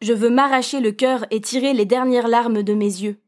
[0.00, 3.18] Je veux m'arracher le cœur et tirer les dernières larmes de mes yeux.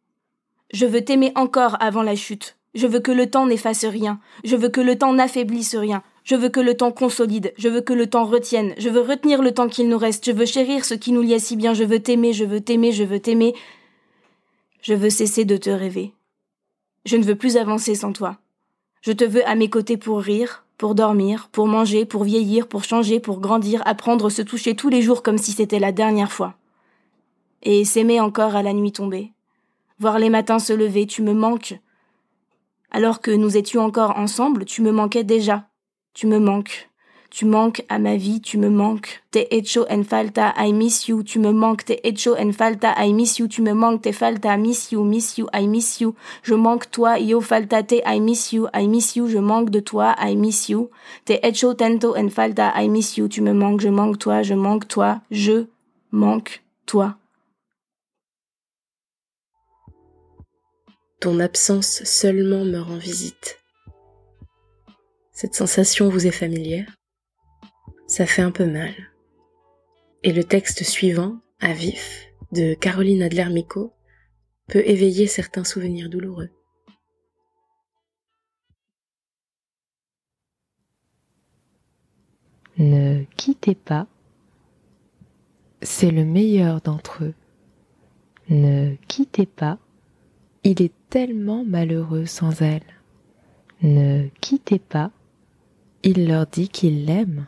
[0.72, 2.56] Je veux t'aimer encore avant la chute.
[2.74, 4.20] Je veux que le temps n'efface rien.
[4.42, 6.02] Je veux que le temps n'affaiblisse rien.
[6.24, 9.42] Je veux que le temps consolide, je veux que le temps retienne, je veux retenir
[9.42, 11.84] le temps qu'il nous reste, je veux chérir ce qui nous lie si bien, je
[11.84, 13.54] veux t'aimer, je veux t'aimer, je veux t'aimer.
[14.80, 16.12] Je veux cesser de te rêver.
[17.04, 18.38] Je ne veux plus avancer sans toi.
[19.02, 22.84] Je te veux à mes côtés pour rire, pour dormir, pour manger, pour vieillir, pour
[22.84, 26.54] changer, pour grandir, apprendre, se toucher tous les jours comme si c'était la dernière fois.
[27.62, 29.32] Et s'aimer encore à la nuit tombée.
[29.98, 31.78] Voir les matins se lever, tu me manques.
[32.90, 35.68] Alors que nous étions encore ensemble, tu me manquais déjà.
[36.14, 36.88] Tu me manques.
[37.28, 39.20] Tu manques à ma vie, tu me manques.
[39.32, 41.24] Te hecho en falta, I miss you.
[41.24, 43.48] Tu me manques, te hecho en falta, I miss you.
[43.48, 46.14] Tu me manques, te falta, miss you, miss you, I miss you.
[46.44, 49.26] Je manque toi, yo falta te, I miss you, I miss you.
[49.26, 50.90] Je manque de toi, I miss you.
[51.24, 53.26] Te hecho tento en falta, I miss you.
[53.26, 55.66] Tu me manques, je manque toi, je manque toi, je
[56.12, 57.16] manque toi.
[61.20, 63.63] Ton absence seulement me rend visite.
[65.36, 66.94] Cette sensation vous est familière?
[68.06, 68.94] Ça fait un peu mal.
[70.22, 73.92] Et le texte suivant, à vif, de Caroline Adler-Mico,
[74.68, 76.50] peut éveiller certains souvenirs douloureux.
[82.78, 84.06] Ne quittez pas,
[85.82, 87.34] c'est le meilleur d'entre eux.
[88.50, 89.80] Ne quittez pas,
[90.62, 92.86] il est tellement malheureux sans elle.
[93.82, 95.10] Ne quittez pas,
[96.04, 97.46] il leur dit qu'il l'aime.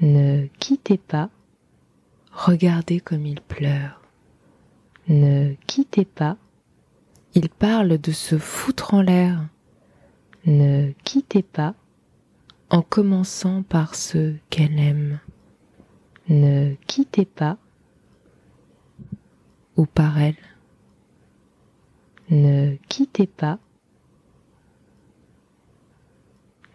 [0.00, 1.30] Ne quittez pas.
[2.32, 4.02] Regardez comme il pleure.
[5.06, 6.36] Ne quittez pas.
[7.34, 9.48] Il parle de se foutre en l'air.
[10.44, 11.74] Ne quittez pas
[12.68, 15.20] en commençant par ce qu'elle aime.
[16.28, 17.58] Ne quittez pas
[19.76, 20.36] ou par elle.
[22.28, 23.60] Ne quittez pas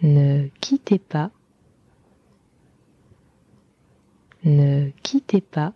[0.04, 1.32] Ne quittez pas.
[4.44, 5.74] Ne quittez pas.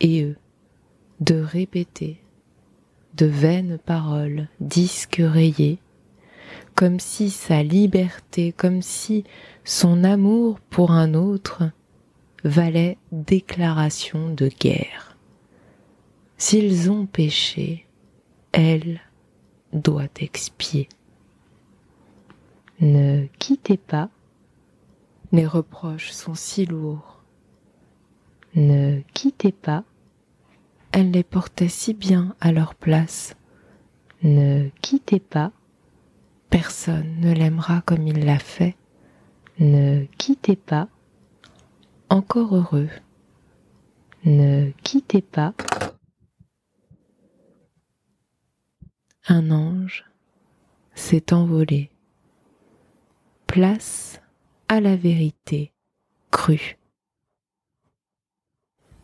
[0.00, 0.36] Et eux,
[1.20, 2.18] de répéter
[3.14, 5.78] de vaines paroles, disques rayés,
[6.74, 9.24] comme si sa liberté, comme si
[9.64, 11.70] son amour pour un autre
[12.42, 15.18] valait déclaration de guerre.
[16.38, 17.86] S'ils ont péché,
[18.52, 19.00] elle
[19.72, 20.88] doit expier.
[22.82, 24.10] Ne quittez pas,
[25.30, 27.22] les reproches sont si lourds.
[28.56, 29.84] Ne quittez pas,
[30.90, 33.36] elle les portait si bien à leur place.
[34.24, 35.52] Ne quittez pas,
[36.50, 38.74] personne ne l'aimera comme il l'a fait.
[39.60, 40.88] Ne quittez pas,
[42.08, 42.90] encore heureux.
[44.24, 45.54] Ne quittez pas,
[49.28, 50.04] un ange
[50.96, 51.91] s'est envolé
[53.52, 54.18] place
[54.68, 55.74] à la vérité
[56.30, 56.78] crue.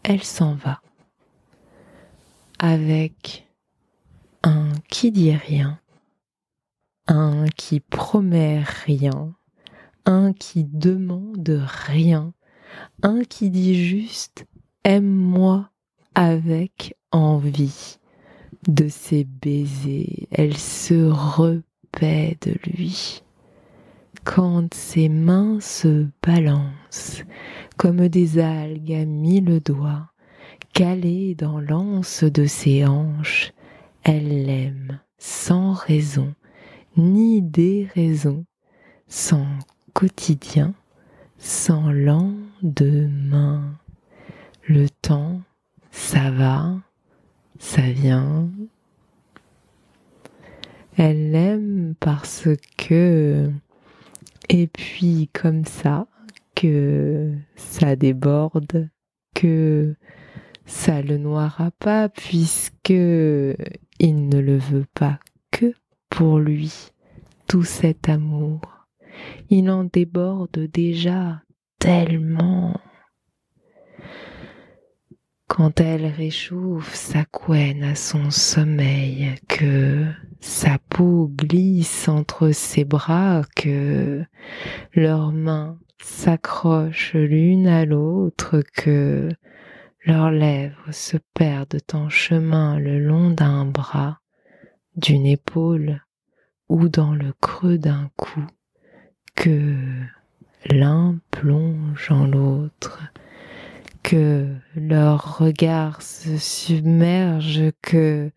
[0.02, 0.80] Elle s'en va
[2.58, 3.46] avec
[4.42, 5.78] un qui dit rien,
[7.08, 9.34] un qui promet rien,
[10.06, 12.32] un qui demande rien,
[13.02, 14.46] un qui dit juste
[14.82, 15.68] aime-moi
[16.14, 17.98] avec envie.
[18.66, 23.22] De ses baisers, elle se repaît de lui
[24.28, 27.24] quand ses mains se balancent
[27.78, 30.12] comme des algues à mille doigts,
[30.74, 33.55] calées dans l'anse de ses hanches,
[34.02, 36.34] elle l'aime sans raison,
[36.98, 38.44] ni déraison,
[39.06, 39.46] sans
[39.94, 40.74] quotidien,
[41.38, 43.78] sans lendemain.
[44.66, 45.40] Le temps,
[45.90, 46.76] ça va,
[47.59, 48.50] ça vient.
[50.98, 52.46] Elle l'aime parce
[52.76, 53.50] que
[54.48, 56.06] et puis comme ça,
[56.54, 58.88] que ça déborde,
[59.34, 59.94] que
[60.66, 63.56] ça le noiera pas puisque il
[64.00, 65.18] ne le veut pas
[65.50, 65.72] que
[66.10, 66.90] pour lui,
[67.46, 68.60] tout cet amour.
[69.50, 71.42] Il en déborde déjà
[71.78, 72.74] tellement.
[75.48, 80.04] Quand elle réchauffe sa couenne à son sommeil, que
[80.40, 84.22] sa peau glisse entre ses bras, que
[84.92, 89.30] leurs mains s'accrochent l'une à l'autre, que
[90.04, 94.20] leurs lèvres se perdent en chemin le long d'un bras,
[94.96, 96.02] d'une épaule
[96.68, 98.46] ou dans le creux d'un cou,
[99.34, 99.74] que
[100.66, 103.02] l'un plonge en l'autre,
[104.02, 108.30] que leurs regards se submergent, que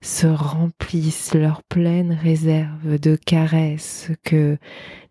[0.00, 4.58] se remplissent leurs pleines réserves de caresses, que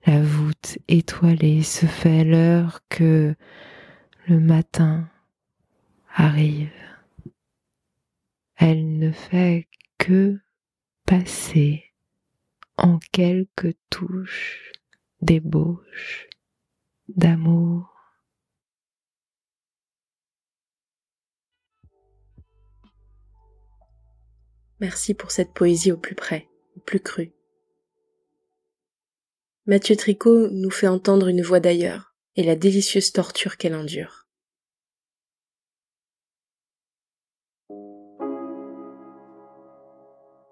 [0.06, 3.36] la voûte étoilée se fait l'heure que
[4.28, 5.10] le matin
[6.14, 6.72] arrive.
[8.56, 9.68] Elle ne fait
[9.98, 10.40] que
[11.06, 11.84] passer
[12.78, 14.72] en quelques touches
[15.22, 16.28] d'ébauche,
[17.08, 17.93] d'amour.
[24.84, 27.32] Merci pour cette poésie au plus près, au plus cru.
[29.66, 34.28] Mathieu Tricot nous fait entendre une voix d'ailleurs et la délicieuse torture qu'elle endure.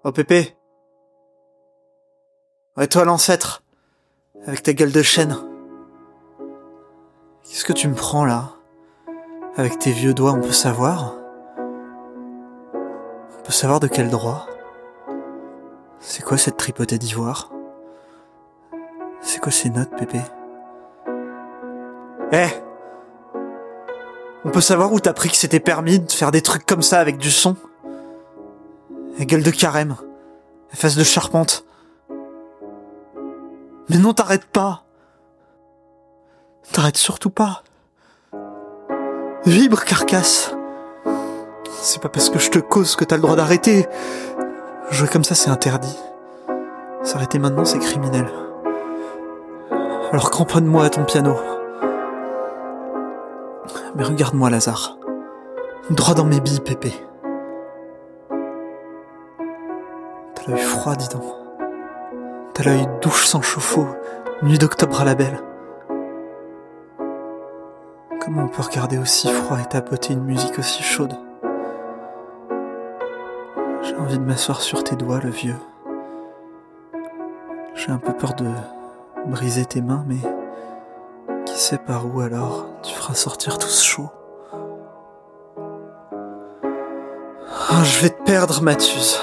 [0.02, 0.56] Oh Pépé
[2.78, 3.62] Ouais toi l'ancêtre
[4.46, 5.36] Avec ta gueule de chêne
[7.44, 8.56] Qu'est-ce que tu me prends là?
[9.56, 11.21] Avec tes vieux doigts on peut savoir?
[13.44, 14.46] Peut savoir de quel droit?
[16.00, 17.50] C'est quoi cette tripotée d'ivoire?
[19.20, 20.20] C'est quoi ces notes Pépé?
[22.32, 22.48] Eh
[24.44, 27.00] On peut savoir où t'as pris que c'était permis de faire des trucs comme ça
[27.00, 27.56] avec du son?
[29.18, 29.96] La gueule de carême.
[30.70, 31.64] La face de charpente.
[33.88, 34.84] Mais non, t'arrêtes pas.
[36.72, 37.62] T'arrêtes surtout pas.
[39.44, 40.54] Vibre, carcasse.
[41.80, 43.86] C'est pas parce que je te cause que t'as le droit d'arrêter.
[44.90, 45.98] Jouer comme ça, c'est interdit.
[47.02, 48.26] S'arrêter maintenant, c'est criminel.
[50.12, 51.36] Alors cramponne-moi à ton piano.
[53.96, 54.98] Mais regarde-moi, Lazare.
[55.90, 56.92] Droit dans mes billes, Pépé.
[60.34, 61.24] T'as l'œil froid, dis donc.
[62.54, 63.86] T'as l'œil douche sans chauffe-eau,
[64.42, 65.40] nuit d'octobre à la belle.
[68.20, 71.14] Comment on peut regarder aussi froid et tapoter une musique aussi chaude?
[74.02, 75.56] Envie de m'asseoir sur tes doigts, le vieux.
[77.74, 78.46] J'ai un peu peur de
[79.26, 80.16] briser tes mains, mais
[81.46, 84.10] qui sait par où alors tu feras sortir tout ce chaud.
[87.70, 89.20] Ah, je vais te perdre, Mathus.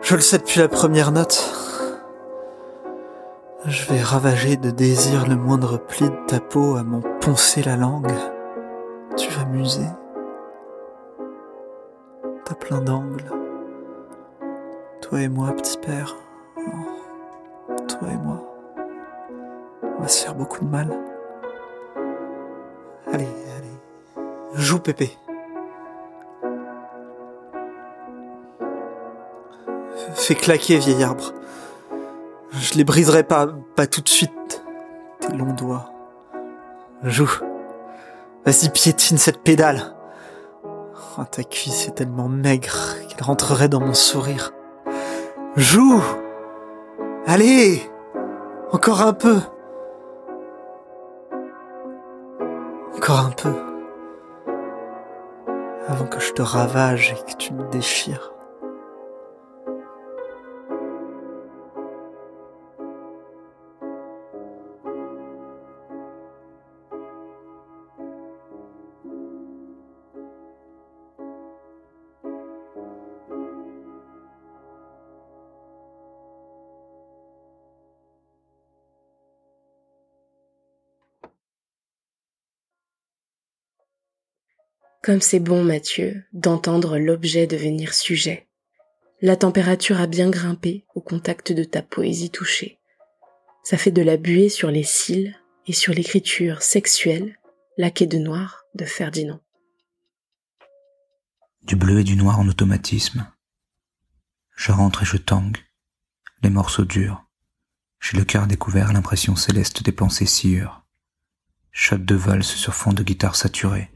[0.00, 1.52] Je le sais depuis la première note.
[3.66, 7.76] Je vais ravager de désir le moindre pli de ta peau à m'en poncer la
[7.76, 8.12] langue.
[9.18, 9.86] Tu vas muser.
[12.44, 13.45] T'as plein d'angles.
[15.08, 16.16] Toi et moi, petit père.
[16.56, 18.42] Oh, toi et moi.
[19.82, 20.88] On va se faire beaucoup de mal.
[23.12, 24.24] Allez, allez.
[24.54, 25.16] Joue, Pépé.
[30.16, 31.32] Fais claquer, vieil arbre.
[32.50, 33.46] Je les briserai pas,
[33.76, 34.64] pas tout de suite.
[35.20, 35.92] Tes longs doigts.
[37.04, 37.30] Joue.
[38.44, 39.94] Vas-y, piétine cette pédale.
[41.16, 44.52] Oh, ta cuisse est tellement maigre qu'elle rentrerait dans mon sourire.
[45.56, 46.02] Joue
[47.26, 47.80] Allez
[48.72, 49.38] Encore un peu
[52.94, 53.54] Encore un peu.
[55.88, 58.35] Avant que je te ravage et que tu me déchires.
[85.06, 88.48] Comme c'est bon, Mathieu, d'entendre l'objet devenir sujet.
[89.22, 92.80] La température a bien grimpé au contact de ta poésie touchée.
[93.62, 95.36] Ça fait de la buée sur les cils
[95.68, 97.38] et sur l'écriture sexuelle,
[97.78, 99.38] laquée de noir de Ferdinand.
[101.62, 103.30] Du bleu et du noir en automatisme.
[104.56, 105.58] Je rentre et je tangue.
[106.42, 107.24] Les morceaux durs.
[108.00, 110.84] J'ai le cœur découvert l'impression céleste des pensées sciures.
[111.70, 113.92] Shot de valse sur fond de guitare saturée.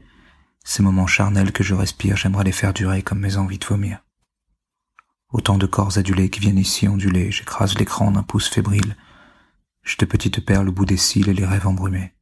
[0.63, 4.03] Ces moments charnels que je respire, j'aimerais les faire durer comme mes envies de vomir.
[5.31, 8.95] Autant de corps adulés qui viennent ici onduler, j'écrase l'écran d'un pouce fébrile.
[9.83, 12.13] J'ai de petites perles au bout des cils et les rêves embrumés.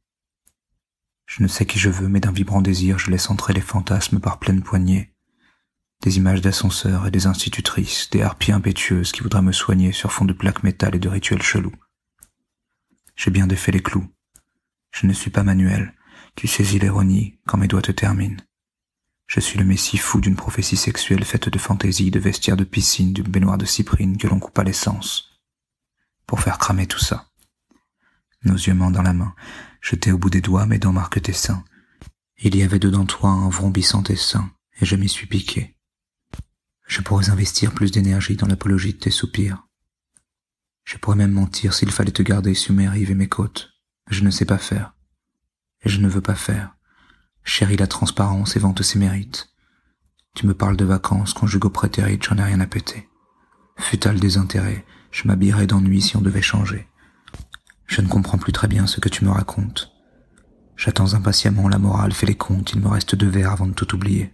[1.26, 4.20] Je ne sais qui je veux, mais d'un vibrant désir, je laisse entrer les fantasmes
[4.20, 5.12] par pleine poignée.
[6.02, 10.24] Des images d'ascenseurs et des institutrices, des harpies impétueuses qui voudraient me soigner sur fond
[10.24, 11.74] de plaques métal et de rituels chelous.
[13.16, 14.08] J'ai bien défait les clous.
[14.92, 15.94] Je ne suis pas manuel,
[16.34, 18.42] tu saisis l'ironie quand mes doigts te terminent.
[19.26, 23.12] Je suis le messie fou d'une prophétie sexuelle faite de fantaisie, de vestiaires de piscine,
[23.12, 25.40] d'une baignoire de cyprine que l'on coupe à l'essence.
[26.26, 27.28] Pour faire cramer tout ça.
[28.44, 29.34] Nos yeux mains dans la main,
[29.80, 31.64] jetés au bout des doigts, mes dents marquent tes seins.
[32.38, 34.50] Il y avait dedans toi un vrombissant essaim,
[34.80, 35.76] et je m'y suis piqué.
[36.86, 39.68] Je pourrais investir plus d'énergie dans l'apologie de tes soupirs.
[40.82, 43.74] Je pourrais même mentir s'il fallait te garder sur mes rives et mes côtes.
[44.10, 44.94] Je ne sais pas faire.
[45.82, 46.76] Et je ne veux pas faire.
[47.44, 49.48] Chéris la transparence et vante ses mérites.
[50.34, 53.08] Tu me parles de vacances, conjugue au prétérite, j'en ai rien à péter.
[53.78, 56.86] Futal désintérêt, je m'habillerais d'ennui si on devait changer.
[57.86, 59.92] Je ne comprends plus très bien ce que tu me racontes.
[60.76, 63.94] J'attends impatiemment la morale, fais les comptes, il me reste deux verres avant de tout
[63.94, 64.32] oublier.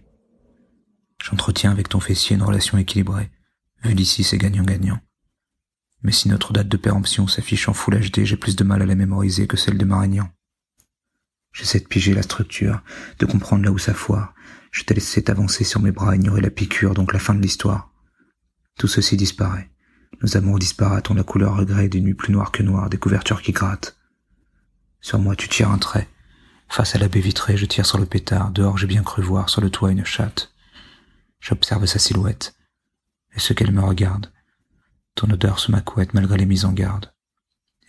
[1.23, 3.31] J'entretiens avec ton fessier une relation équilibrée.
[3.83, 4.99] Vu d'ici, c'est gagnant-gagnant.
[6.03, 8.85] Mais si notre date de péremption s'affiche en Full HD, j'ai plus de mal à
[8.85, 10.29] la mémoriser que celle de Marignan.
[11.57, 12.83] J'essaie de piger la structure,
[13.17, 14.35] de comprendre là où ça foire.
[14.69, 17.91] Je t'ai laissé t'avancer sur mes bras, ignorer la piqûre, donc la fin de l'histoire.
[18.77, 19.71] Tout ceci disparaît.
[20.21, 23.41] Nos amours disparaissent ont la couleur regret des nuits plus noires que noires, des couvertures
[23.41, 23.97] qui grattent.
[25.01, 26.07] Sur moi, tu tires un trait.
[26.69, 28.51] Face à la baie vitrée, je tire sur le pétard.
[28.51, 30.53] Dehors, j'ai bien cru voir sur le toit une chatte.
[31.39, 32.55] J'observe sa silhouette.
[33.35, 34.31] Et ce qu'elle me regarde.
[35.15, 37.11] Ton odeur sous ma couette malgré les mises en garde.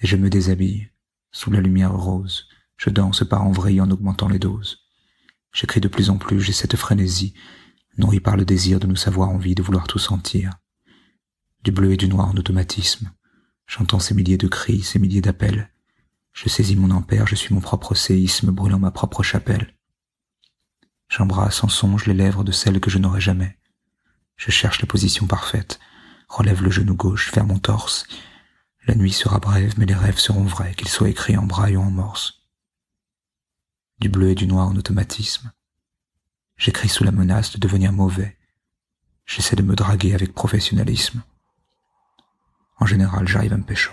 [0.01, 0.89] Et je me déshabille.
[1.33, 2.49] Sous la lumière rose,
[2.79, 4.79] je danse par en en augmentant les doses.
[5.53, 7.35] J'écris de plus en plus, j'ai cette frénésie,
[7.99, 10.53] nourrie par le désir de nous savoir envie, de vouloir tout sentir
[11.65, 13.11] du bleu et du noir en automatisme.
[13.67, 15.71] J'entends ces milliers de cris, ces milliers d'appels.
[16.33, 19.75] Je saisis mon ampère, je suis mon propre séisme brûlant ma propre chapelle.
[21.09, 23.59] J'embrasse en songe les lèvres de celles que je n'aurai jamais.
[24.37, 25.81] Je cherche la position parfaite,
[26.29, 28.07] relève le genou gauche, ferme mon torse.
[28.87, 31.83] La nuit sera brève, mais les rêves seront vrais, qu'ils soient écrits en braille ou
[31.83, 32.38] en morse.
[34.01, 35.51] Du bleu et du noir en automatisme.
[36.57, 38.37] J'écris sous la menace de devenir mauvais.
[39.27, 41.23] J'essaie de me draguer avec professionnalisme.
[42.79, 43.93] En général, j'arrive à me pécho.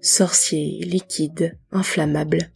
[0.00, 2.50] Sorcier, liquide, inflammable.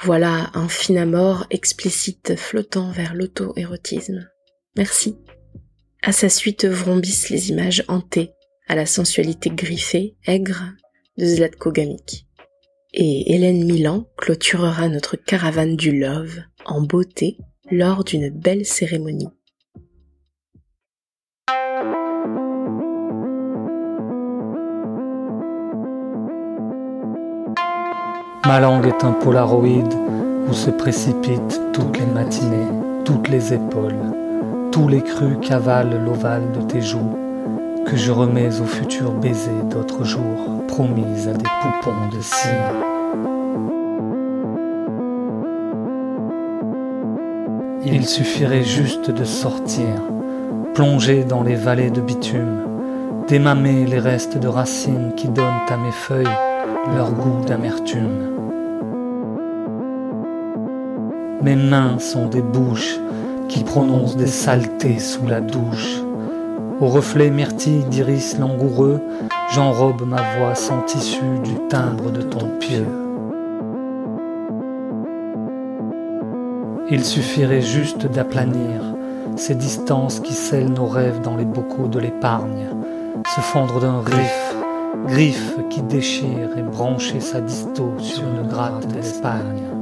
[0.00, 4.28] Voilà un fin amour explicite flottant vers l'auto-érotisme.
[4.76, 5.16] Merci.
[6.02, 8.32] À sa suite vrombissent les images hantées,
[8.68, 10.72] à la sensualité griffée, aigre
[11.16, 12.27] de Zlatko Gamik.
[12.94, 17.36] Et Hélène Milan clôturera notre caravane du love en beauté
[17.70, 19.28] lors d'une belle cérémonie.
[28.46, 29.84] Ma langue est un polaroid
[30.48, 32.72] où se précipitent toutes les matinées,
[33.04, 34.00] toutes les épaules,
[34.72, 37.27] tous les crus cavalent l'ovale de tes joues,
[37.90, 42.74] que je remets au futur baiser d'autres jours, promis à des poupons de cire.
[47.86, 49.86] Il suffirait juste de sortir,
[50.74, 55.92] plonger dans les vallées de bitume, démamer les restes de racines qui donnent à mes
[55.92, 56.38] feuilles
[56.94, 58.34] leur goût d'amertume.
[61.40, 62.98] Mes mains sont des bouches
[63.48, 66.02] qui prononcent des saletés sous la douche.
[66.80, 69.00] Au reflet myrtille d'iris langoureux,
[69.52, 72.86] j'enrobe ma voix sans tissu du timbre de ton pieu.
[76.88, 78.80] Il suffirait juste d'aplanir
[79.36, 82.68] ces distances qui scellent nos rêves dans les bocaux de l'épargne,
[83.34, 84.54] se fondre d'un riff,
[85.06, 89.77] griffe qui déchire et brancher sa disto sur une gratte d'Espagne.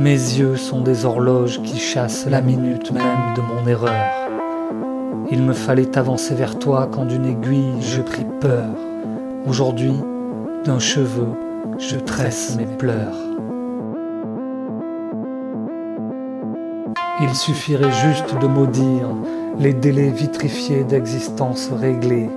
[0.00, 4.06] Mes yeux sont des horloges qui chassent la minute même de mon erreur.
[5.30, 8.70] Il me fallait avancer vers toi quand d'une aiguille je pris peur.
[9.46, 9.92] Aujourd'hui,
[10.64, 11.26] d'un cheveu,
[11.78, 13.14] je tresse mes pleurs.
[17.20, 19.08] Il suffirait juste de maudire
[19.58, 22.30] les délais vitrifiés d'existence réglée,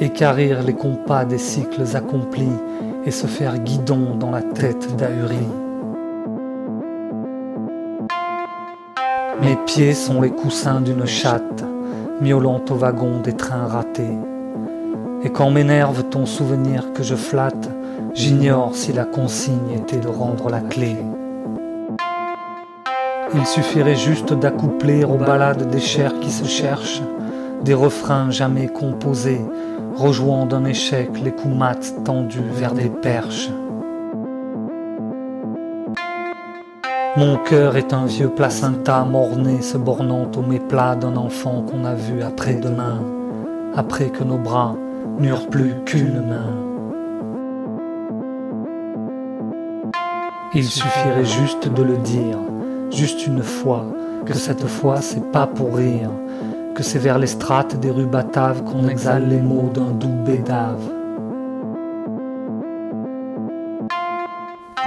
[0.00, 2.46] écarrir les compas des cycles accomplis
[3.04, 5.67] et se faire guidon dans la tête d'Ahuri.
[9.40, 11.64] Mes pieds sont les coussins d'une chatte,
[12.20, 14.18] miaulant au wagon des trains ratés.
[15.22, 17.70] Et quand m'énerve ton souvenir que je flatte,
[18.14, 20.96] j'ignore si la consigne était de rendre la clé.
[23.34, 27.02] Il suffirait juste d'accoupler aux balades des chairs qui se cherchent,
[27.62, 29.40] des refrains jamais composés,
[29.94, 33.50] rejouant d'un échec les coups mats tendus vers des perches.
[37.18, 41.94] Mon cœur est un vieux placenta morné se bornant au méplat d'un enfant qu'on a
[41.94, 43.00] vu après-demain,
[43.74, 44.76] après que nos bras
[45.18, 46.54] n'eurent plus qu'une main.
[50.54, 52.38] Il suffirait juste de le dire,
[52.92, 53.84] juste une fois,
[54.24, 56.10] que cette fois c'est pas pour rire,
[56.76, 60.88] que c'est vers les strates des rues bataves qu'on exhale les mots d'un doux bédave.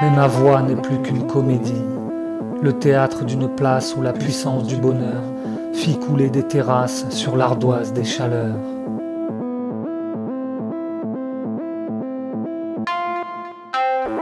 [0.02, 1.84] Mais ma voix n'est plus qu'une comédie
[2.62, 5.24] le théâtre d'une place où la puissance du bonheur
[5.74, 8.56] fit couler des terrasses sur l'ardoise des chaleurs.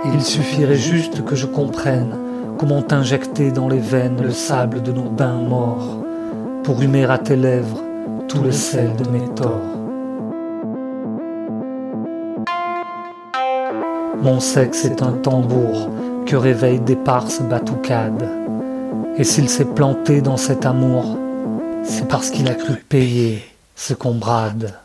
[0.05, 2.15] Il suffirait juste que je comprenne
[2.57, 5.97] comment injecter dans les veines le sable de nos bains morts
[6.63, 7.83] pour humer à tes lèvres
[8.29, 9.75] tout le sel de mes torts.
[14.21, 15.89] Mon sexe est un tambour
[16.29, 18.29] que réveillent d'éparses batucades.
[19.17, 21.17] Et s'il s'est planté dans cet amour,
[21.83, 23.43] c'est parce qu'il a cru payer
[23.75, 24.75] ce qu'on brade.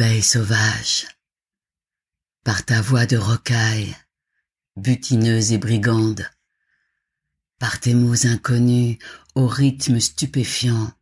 [0.00, 1.08] Abeille sauvage,
[2.44, 3.96] par ta voix de rocaille,
[4.76, 6.24] butineuse et brigande,
[7.58, 8.98] par tes mots inconnus
[9.34, 10.92] au rythme stupéfiant,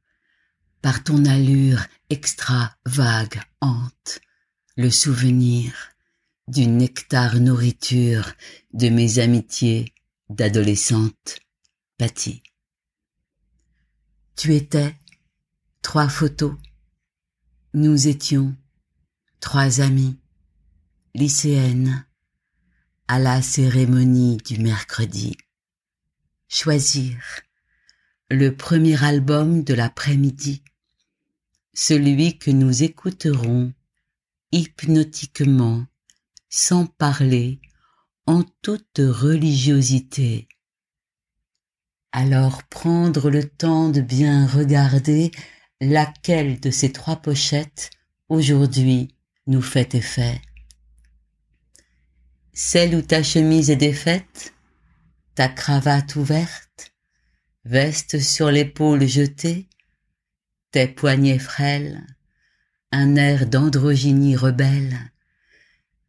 [0.80, 4.18] par ton allure extra vague hante,
[4.78, 5.74] le souvenir
[6.48, 8.32] du nectar nourriture
[8.72, 9.92] de mes amitiés
[10.30, 11.40] d'adolescente
[11.98, 12.42] pâtie.
[14.36, 14.96] Tu étais
[15.82, 16.54] trois photos,
[17.74, 18.56] nous étions
[19.46, 20.18] trois amies
[21.14, 22.04] lycéennes
[23.06, 25.36] à la cérémonie du mercredi.
[26.48, 27.16] Choisir
[28.28, 30.64] le premier album de l'après-midi,
[31.74, 33.72] celui que nous écouterons
[34.50, 35.86] hypnotiquement,
[36.48, 37.60] sans parler,
[38.26, 40.48] en toute religiosité.
[42.10, 45.30] Alors prendre le temps de bien regarder
[45.80, 47.90] laquelle de ces trois pochettes
[48.28, 49.15] aujourd'hui
[49.46, 50.40] nous fait effet.
[52.52, 54.54] Celle où ta chemise est défaite,
[55.34, 56.94] ta cravate ouverte,
[57.64, 59.68] veste sur l'épaule jetée,
[60.70, 62.06] tes poignets frêles,
[62.92, 65.12] un air d'androgynie rebelle,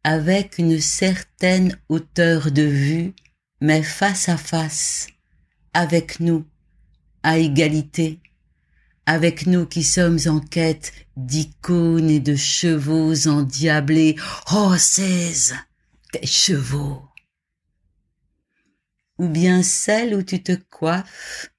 [0.04, 3.14] avec une certaine hauteur de vue,
[3.60, 5.08] mais face à face,
[5.74, 6.46] avec nous,
[7.22, 8.20] à égalité,
[9.08, 14.16] avec nous qui sommes en quête d'icônes et de chevaux endiablés.
[14.52, 15.54] Oh, cèse
[16.12, 17.08] tes chevaux.
[19.16, 21.50] Ou bien celle où tu te coiffes,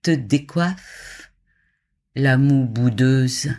[0.00, 1.30] te décoiffes,
[2.14, 3.50] la moue boudeuse.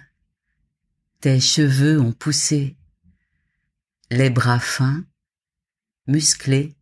[1.22, 2.78] Tes cheveux ont poussé,
[4.10, 5.06] les bras fins,
[6.08, 6.76] musclés,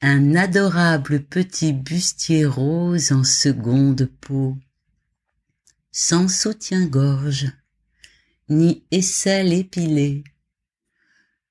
[0.00, 4.56] un adorable petit bustier rose en seconde peau
[5.92, 7.50] sans soutien-gorge,
[8.48, 10.24] ni aisselle épilée,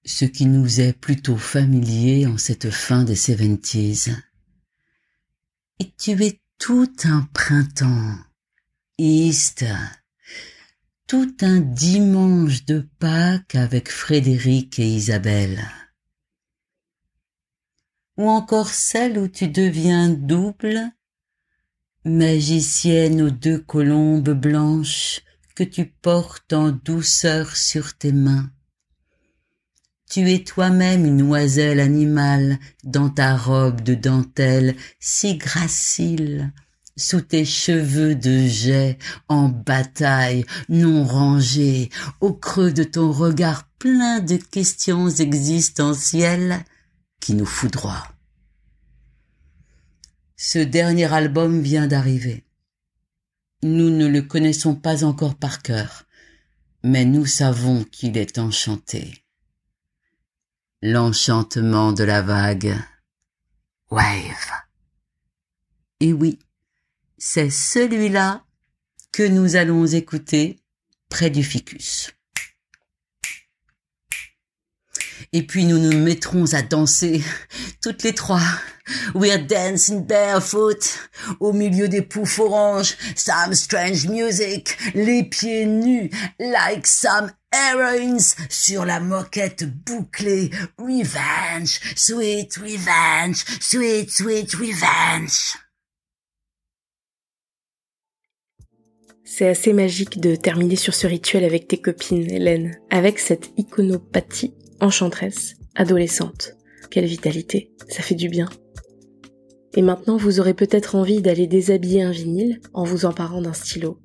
[0.06, 4.08] ce qui nous est plutôt familier en cette fin des seventies.
[5.80, 8.18] Et tu es tout un printemps,
[8.98, 9.66] East,
[11.08, 15.64] tout un dimanche de Pâques avec Frédéric et Isabelle.
[18.18, 20.92] Ou encore celle où tu deviens double
[22.06, 25.22] magicienne aux deux colombes blanches
[25.56, 28.50] que tu portes en douceur sur tes mains.
[30.10, 36.52] Tu es toi-même une oiselle animale dans ta robe de dentelle si gracile,
[36.96, 38.98] sous tes cheveux de jet
[39.28, 41.90] en bataille non rangés,
[42.22, 46.60] au creux de ton regard plein de questions existentielles
[47.20, 48.08] qui nous foudroient.
[50.42, 52.46] Ce dernier album vient d'arriver.
[53.62, 56.06] Nous ne le connaissons pas encore par cœur,
[56.82, 59.26] mais nous savons qu'il est enchanté.
[60.82, 62.74] L'enchantement de la vague.
[63.92, 64.52] Wave.
[66.00, 66.40] Et oui,
[67.18, 68.46] c'est celui-là
[69.12, 70.64] que nous allons écouter
[71.10, 72.14] près du ficus.
[75.32, 77.24] Et puis nous nous mettrons à danser,
[77.82, 78.42] toutes les trois.
[79.14, 80.98] We're dancing barefoot,
[81.40, 88.86] au milieu des poufs oranges, some strange music, les pieds nus, like some heroines, sur
[88.86, 90.50] la moquette bouclée.
[90.80, 95.56] Revenge, sweet revenge, sweet, sweet revenge.
[99.24, 104.56] C'est assez magique de terminer sur ce rituel avec tes copines, Hélène, avec cette iconopathie
[104.80, 106.56] enchanteresse, adolescente.
[106.90, 108.50] Quelle vitalité, ça fait du bien.
[109.76, 114.00] Et maintenant, vous aurez peut-être envie d'aller déshabiller un vinyle en vous emparant d'un stylo.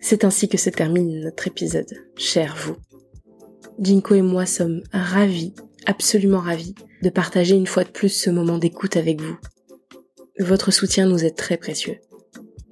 [0.00, 2.76] C'est ainsi que se termine notre épisode, cher vous.
[3.78, 5.54] Jinko et moi sommes ravis,
[5.86, 9.36] absolument ravis, de partager une fois de plus ce moment d'écoute avec vous.
[10.38, 11.98] Votre soutien nous est très précieux.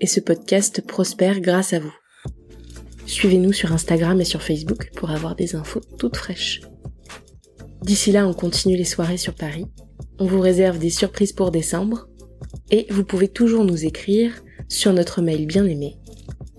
[0.01, 1.95] Et ce podcast prospère grâce à vous.
[3.07, 6.61] Suivez-nous sur Instagram et sur Facebook pour avoir des infos toutes fraîches.
[7.83, 9.67] D'ici là, on continue les soirées sur Paris.
[10.19, 12.09] On vous réserve des surprises pour décembre.
[12.71, 14.33] Et vous pouvez toujours nous écrire
[14.69, 15.97] sur notre mail bien aimé,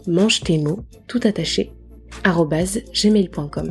[0.08, 1.72] mange tes mots, tout attaché,
[2.24, 3.70] gmail.com.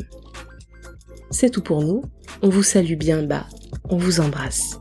[1.30, 2.02] C'est tout pour nous.
[2.42, 3.46] On vous salue bien bas.
[3.88, 4.78] On vous embrasse.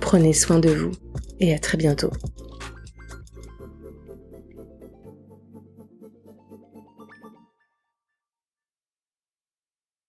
[0.00, 0.92] Prenez soin de vous
[1.40, 2.10] et à très bientôt.